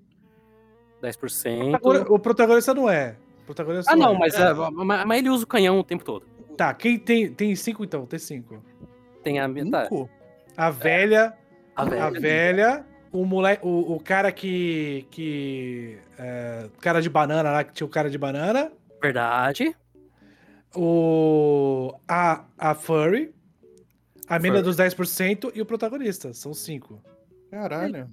[1.02, 1.74] 10%.
[1.74, 3.16] Agora, O protagonista não é.
[3.42, 4.18] O protagonista Ah, não, é.
[4.18, 6.26] mas, é, mas, mas ele usa o canhão o tempo todo.
[6.56, 7.32] Tá, quem tem.
[7.32, 8.04] Tem cinco então?
[8.04, 8.62] Tem cinco.
[9.22, 10.08] Tem a tá, Cinco?
[10.56, 11.34] A velha.
[11.74, 12.20] a A velha.
[12.20, 12.86] velha.
[13.12, 13.66] O moleque.
[13.66, 15.06] O, o cara que.
[15.10, 15.98] que.
[16.18, 18.70] é, cara de banana lá, que tinha o cara de banana.
[19.02, 19.74] Verdade.
[20.74, 21.92] O.
[22.08, 23.34] A, a Furry.
[24.28, 24.64] A mina Furry.
[24.64, 26.32] dos 10% e o protagonista.
[26.32, 27.02] São cinco.
[27.50, 28.08] Caralho.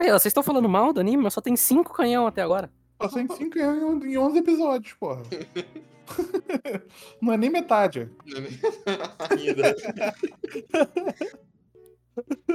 [0.00, 2.70] Ó, vocês estão falando mal do anime, mas só tem cinco canhão até agora.
[2.96, 5.22] Passou em 5 em 11 episódios, porra.
[7.20, 8.10] Não é nem metade.
[9.30, 9.76] Ainda.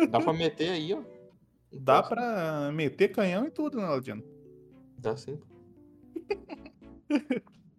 [0.10, 1.02] Dá pra meter aí, ó.
[1.72, 4.24] Dá pra meter canhão e tudo, né, Ladino?
[5.00, 5.40] Dá sim.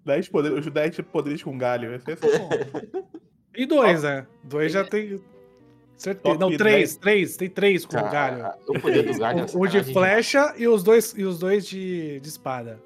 [0.04, 1.94] 10 poderes, os 10 poderes com galho.
[1.94, 2.48] Esse é bom.
[3.54, 4.26] E dois, né?
[4.44, 5.20] Dois já tem.
[5.96, 6.36] Certeza.
[6.36, 6.96] Top Não, três, 10.
[6.96, 7.36] três.
[7.36, 8.52] Tem três com o galho.
[8.68, 11.66] O poder do galho é O, o de flecha e os dois, e os dois
[11.66, 12.82] de, de espada.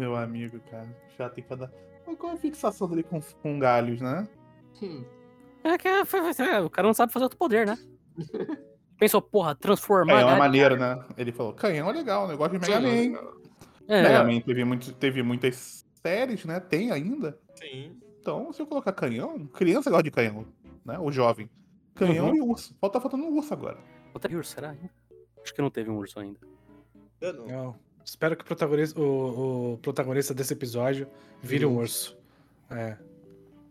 [0.00, 0.88] Meu amigo, cara.
[1.18, 1.70] Já tem que dar.
[2.18, 4.26] Qual é a fixação dele com, com galhos, né?
[4.82, 5.04] Hum,
[5.62, 7.78] É que é, foi- foi- é, o cara não sabe fazer outro poder, né?
[8.98, 10.12] Pensou, porra, transformar.
[10.14, 11.04] Canhão é galho- maneiro, né?
[11.16, 13.18] Ele falou: canhão é legal, negócio de Mega sim, Man.
[13.88, 16.60] É, Mega Man teve, muito, teve muitas séries, né?
[16.60, 17.38] Tem ainda.
[17.54, 17.98] Sim.
[18.20, 20.46] Então, se eu colocar canhão, criança gosta de canhão,
[20.84, 20.98] né?
[20.98, 21.48] O jovem.
[21.94, 22.36] Canhão Uhum.
[22.36, 22.74] e urso.
[22.80, 23.78] Falta faltando um urso agora.
[24.14, 24.74] Outra urso, será?
[25.42, 26.38] Acho que não teve um urso ainda.
[27.20, 27.46] Eu não.
[27.46, 27.76] Não.
[28.04, 31.06] Espero que o protagonista, o, o protagonista desse episódio
[31.42, 32.16] vire um urso.
[32.70, 32.96] É.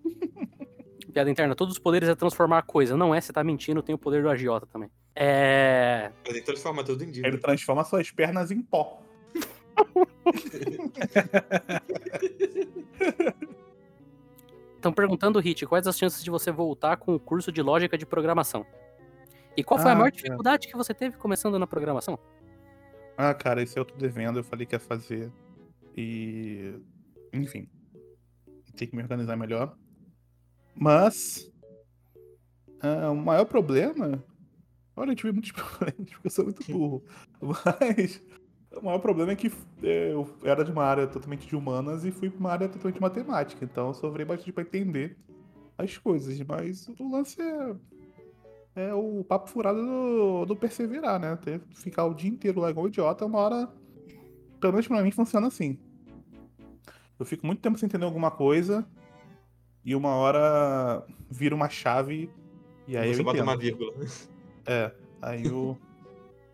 [1.14, 2.96] Piada interna, todos os poderes é transformar coisa.
[2.96, 4.90] Não é, você tá mentindo, tem o poder do agiota também.
[5.16, 6.12] É.
[6.24, 7.38] Mas ele transforma tudo em Ele dívida.
[7.40, 9.02] transforma suas pernas em pó.
[14.76, 18.06] Estão perguntando, Hit, quais as chances de você voltar com o curso de lógica de
[18.06, 18.66] programação?
[19.58, 20.16] E qual foi a Ah, maior tá.
[20.18, 22.18] dificuldade que você teve começando na programação?
[23.22, 25.30] Ah, cara, esse eu tô devendo, eu falei que ia fazer.
[25.94, 26.74] E.
[27.34, 27.68] Enfim.
[28.78, 29.78] Tem que me organizar melhor.
[30.74, 31.52] Mas.
[32.82, 34.24] ah, o maior problema.
[34.96, 37.04] Olha, eu tive muitos problemas, porque eu sou muito burro.
[37.42, 38.24] Mas.
[38.72, 39.48] O maior problema é que
[39.84, 42.96] eh, eu era de uma área totalmente de humanas e fui pra uma área totalmente
[42.96, 43.66] de matemática.
[43.66, 45.18] Então eu sofri bastante pra entender
[45.78, 46.40] as coisas.
[46.40, 47.76] Mas o lance é.
[48.80, 51.36] É o papo furado do, do perseverar, né?
[51.36, 53.70] Ter, ficar o dia inteiro lá igual idiota, uma hora.
[54.62, 55.78] Pelo menos pra mim funciona assim.
[57.20, 58.88] Eu fico muito tempo sem entender alguma coisa.
[59.84, 62.32] E uma hora vira uma chave.
[62.88, 63.94] E aí Você eu bota uma vírgula.
[64.66, 65.78] É, aí o...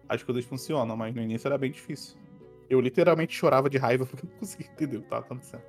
[0.10, 2.18] as coisas funcionam, mas no início era bem difícil.
[2.68, 5.64] Eu literalmente chorava de raiva porque eu não conseguia entender o que tava acontecendo.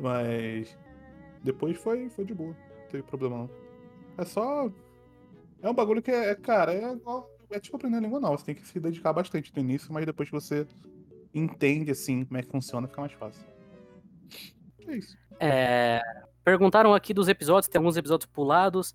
[0.00, 0.78] Mas
[1.42, 3.50] depois foi, foi de boa, não teve problema não.
[4.16, 4.70] É só.
[5.62, 6.96] É um bagulho que é, é, cara, é.
[7.50, 10.28] É tipo aprender língua nova, você tem que se dedicar bastante no início, mas depois
[10.28, 10.66] que você
[11.34, 13.42] entende assim como é que funciona, fica mais fácil.
[14.86, 15.16] É isso.
[15.40, 16.02] É,
[16.48, 18.94] Perguntaram aqui dos episódios, tem alguns episódios pulados.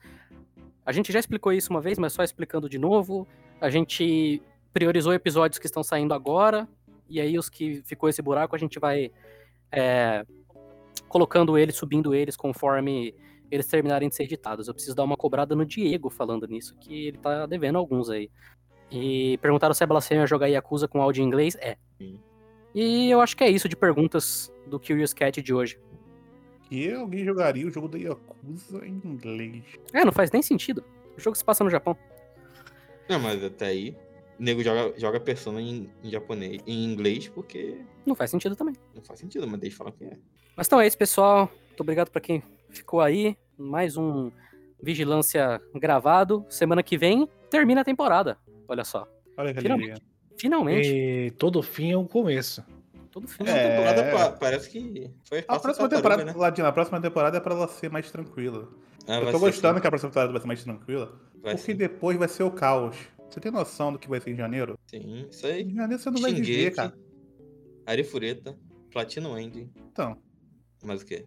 [0.84, 3.28] A gente já explicou isso uma vez, mas só explicando de novo.
[3.62, 4.42] A gente
[4.74, 6.68] priorizou episódios que estão saindo agora,
[7.08, 9.12] e aí os que ficou esse buraco a gente vai
[9.72, 10.26] é,
[11.08, 13.14] colocando eles, subindo eles conforme
[13.52, 14.68] eles terminarem de ser editados.
[14.68, 18.30] Eu preciso dar uma cobrada no Diego falando nisso, que ele tá devendo alguns aí.
[18.92, 21.56] E perguntaram se é blasfêmia jogar Yakuza com áudio em inglês.
[21.60, 21.78] É.
[21.98, 22.20] Sim.
[22.76, 25.80] E eu acho que é isso de perguntas do Curious Cat de hoje.
[26.70, 29.64] Que alguém jogaria o jogo da Yakuza em inglês.
[29.94, 30.84] É, não faz nem sentido.
[31.18, 31.96] O jogo se passa no Japão.
[33.10, 33.96] Não, mas até aí.
[34.40, 38.76] O nego joga, joga Persona em, em japonês, em inglês, porque Não faz sentido também.
[38.96, 40.18] não faz sentido, mas deixa eu falar que é.
[40.56, 41.52] Mas então é isso, pessoal.
[41.68, 42.42] Muito obrigado pra quem
[42.74, 43.38] ficou aí.
[43.58, 44.32] Mais um
[44.82, 46.46] Vigilância gravado.
[46.50, 48.38] Semana que vem termina a temporada.
[48.68, 49.08] Olha só.
[49.38, 49.90] Olha que Finalmente.
[49.92, 50.08] alegria.
[50.38, 50.88] Finalmente.
[50.90, 52.64] E todo fim é um começo.
[53.12, 53.44] Todo fim.
[53.48, 53.70] A É.
[53.70, 56.34] temporada pa- parece que foi A fácil próxima temporada, né?
[56.36, 58.68] Ladina, a próxima temporada é pra ela ser mais tranquila.
[59.08, 59.82] Ah, eu tô gostando assim.
[59.82, 61.76] que a próxima temporada vai ser mais tranquila, Vai porque sim.
[61.78, 62.96] depois vai ser o caos.
[63.30, 64.78] Você tem noção do que vai ser em janeiro?
[64.88, 65.62] Sim, isso aí.
[65.64, 66.94] Em janeiro você não vai viver, Shingeki, cara.
[67.86, 68.58] Arifureta,
[68.92, 69.70] Platino End.
[69.92, 70.18] Então,
[70.84, 71.26] Mas o quê?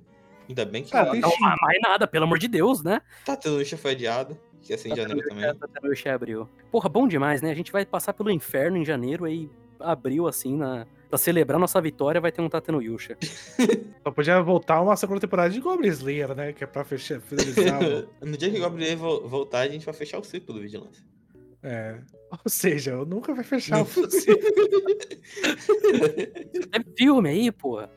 [0.48, 3.00] Ainda bem que Cara, tem- Não, mas mais nada, pelo amor de Deus, né?
[3.24, 5.54] tá tendo foi adiado, que ia ser em Tá janeiro também.
[5.54, 6.48] Tá tendo Ixi, abril.
[6.70, 7.50] Porra, bom demais, né?
[7.50, 10.86] A gente vai passar pelo inferno em janeiro, aí abril, assim, na...
[11.10, 13.16] pra celebrar nossa vitória, vai ter um Tateno Yusha.
[14.02, 16.52] Só podia voltar uma segunda temporada de Goblin Slayer, né?
[16.52, 18.08] Que é pra fechar, finalizar o...
[18.24, 21.04] no dia que o Gabriel vo- voltar, a gente vai fechar o ciclo do Vigilância.
[21.62, 21.98] É.
[22.30, 23.86] Ou seja, eu nunca vai fechar o Não.
[24.10, 24.38] ciclo.
[26.72, 27.90] É filme aí, porra.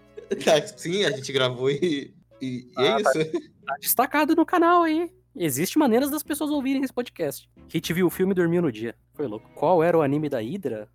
[0.43, 3.31] Tá, Sim, a gente gravou e, e, e é Ah, isso.
[3.65, 5.09] Tá destacado no canal aí.
[5.35, 7.49] Existem maneiras das pessoas ouvirem esse podcast.
[7.71, 8.95] Hit viu o filme e dormiu no dia.
[9.13, 9.49] Foi louco.
[9.55, 10.87] Qual era o anime da Hydra?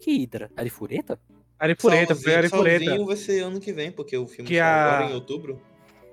[0.00, 0.50] Que Hydra?
[0.56, 1.18] Arifureta?
[1.58, 2.84] Arifureta, foi Arifureta.
[2.84, 5.60] Sozinho vai ser ano que vem, porque o filme Que a- agora em outubro.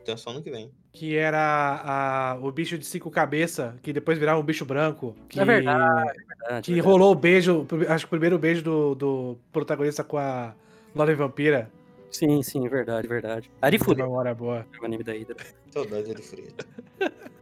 [0.01, 0.69] Então é só ano que vem.
[0.91, 5.15] Que era a, o bicho de cinco cabeças, que depois virava um bicho branco.
[5.28, 6.80] Que, É verdade, verdade, Que verdade.
[6.82, 10.53] rolou o beijo, acho que o primeiro beijo do, do protagonista com a
[10.93, 11.71] Lore Vampira.
[12.14, 13.51] Sim, sim, verdade, verdade.
[13.61, 14.66] Arifureta memória boa.
[14.72, 15.36] é o anime da Hydra.
[15.72, 16.66] Saudade de Fureta.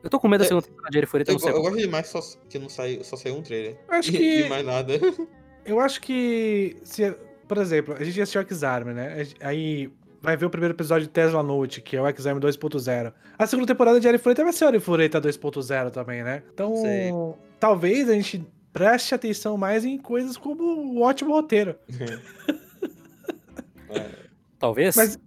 [0.01, 1.51] Eu tô com medo da segunda temporada de Arifureta, Eu, não sei.
[1.51, 2.19] go- eu gosto demais só,
[2.49, 3.77] que não saiu, só saiu um trailer.
[3.87, 4.39] Eu acho E, que.
[4.45, 4.93] e mais nada.
[5.63, 6.75] Eu acho que.
[6.83, 7.11] Se,
[7.47, 9.27] por exemplo, a gente assistiu o X-Arm, né?
[9.41, 13.13] Aí vai ver o primeiro episódio de Tesla Note, que é o X-Arm 2.0.
[13.37, 16.41] A segunda temporada de Arifureta vai ser o Arifureta 2.0 também, né?
[16.51, 17.11] Então, Sei.
[17.59, 18.43] talvez a gente
[18.73, 21.75] preste atenção mais em coisas como o ótimo roteiro.
[24.61, 24.95] Talvez.
[24.95, 25.19] Mas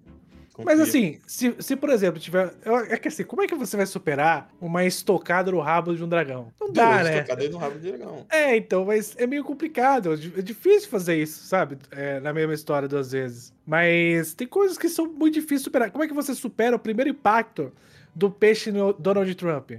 [0.64, 2.54] Mas assim, se, se por exemplo tiver.
[2.64, 6.04] eu- É que assim, como é que você vai superar uma estocada no rabo de
[6.04, 6.52] um dragão?
[6.60, 7.22] Não dá, Duas né?
[7.22, 8.24] tocadas no rabo de dragão.
[8.30, 10.12] É, então, mas é meio complicado.
[10.12, 11.76] É é difícil fazer isso, sabe?
[11.90, 13.52] É, na mesma história duas vezes.
[13.66, 15.90] Mas tem coisas que são muito difíceis de superar.
[15.90, 17.72] Como é que você supera o primeiro impacto
[18.14, 19.72] do peixe no Donald Trump?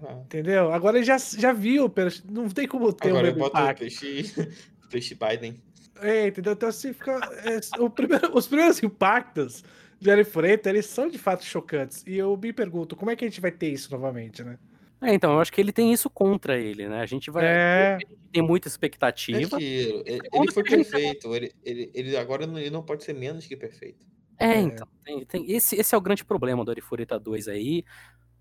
[0.00, 0.14] Ah.
[0.24, 0.72] Entendeu?
[0.72, 3.40] Agora ele já, já viu, o peixe, não tem como ter Agora o eu mesmo
[3.40, 3.80] boto o impacto.
[3.80, 4.32] peixe,
[4.90, 5.60] peixe Biden.
[6.02, 6.52] É, entendeu?
[6.52, 7.18] Então assim fica.
[7.44, 9.64] é, o primeiro- os primeiros impactos
[10.00, 12.04] de Arifureta, eles são de fato chocantes.
[12.06, 14.58] E eu me pergunto, como é que a gente vai ter isso novamente, né?
[15.00, 17.00] É, então, eu acho que ele tem isso contra ele, né?
[17.00, 17.44] A gente vai.
[17.44, 17.98] É.
[18.32, 19.58] Tem muita É expectativa.
[19.58, 19.64] que
[20.06, 21.34] ele, ele foi perfeito.
[21.34, 24.06] Ele, ele, ele agora não, ele não pode ser menos que perfeito.
[24.38, 24.86] É, então.
[25.04, 27.84] tem- tem- esse, esse é o grande problema do Arifureta 2 aí.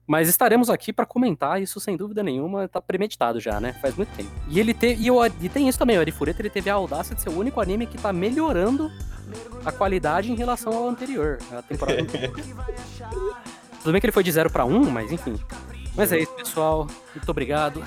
[0.08, 2.68] Mas estaremos aqui pra comentar isso sem dúvida nenhuma.
[2.68, 3.74] Tá premeditado já, né?
[3.82, 4.30] Faz muito tempo.
[4.48, 5.02] E ele teve.
[5.04, 7.38] E, o- e tem isso também, o Arifureta ele teve a audácia de ser o
[7.38, 8.92] único anime que tá melhorando
[9.64, 11.38] a qualidade em relação ao anterior.
[11.52, 12.34] A temporada anterior.
[13.82, 15.40] Tudo bem que ele foi de 0 pra 1, um, mas enfim.
[15.96, 16.88] Mas é isso, pessoal.
[17.16, 17.84] Muito obrigado.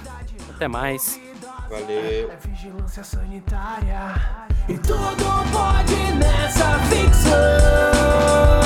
[0.54, 1.20] Até mais.
[1.68, 2.30] Valeu.
[2.30, 4.14] É vigilância sanitária.
[4.68, 8.63] E tudo pode nessa ficção.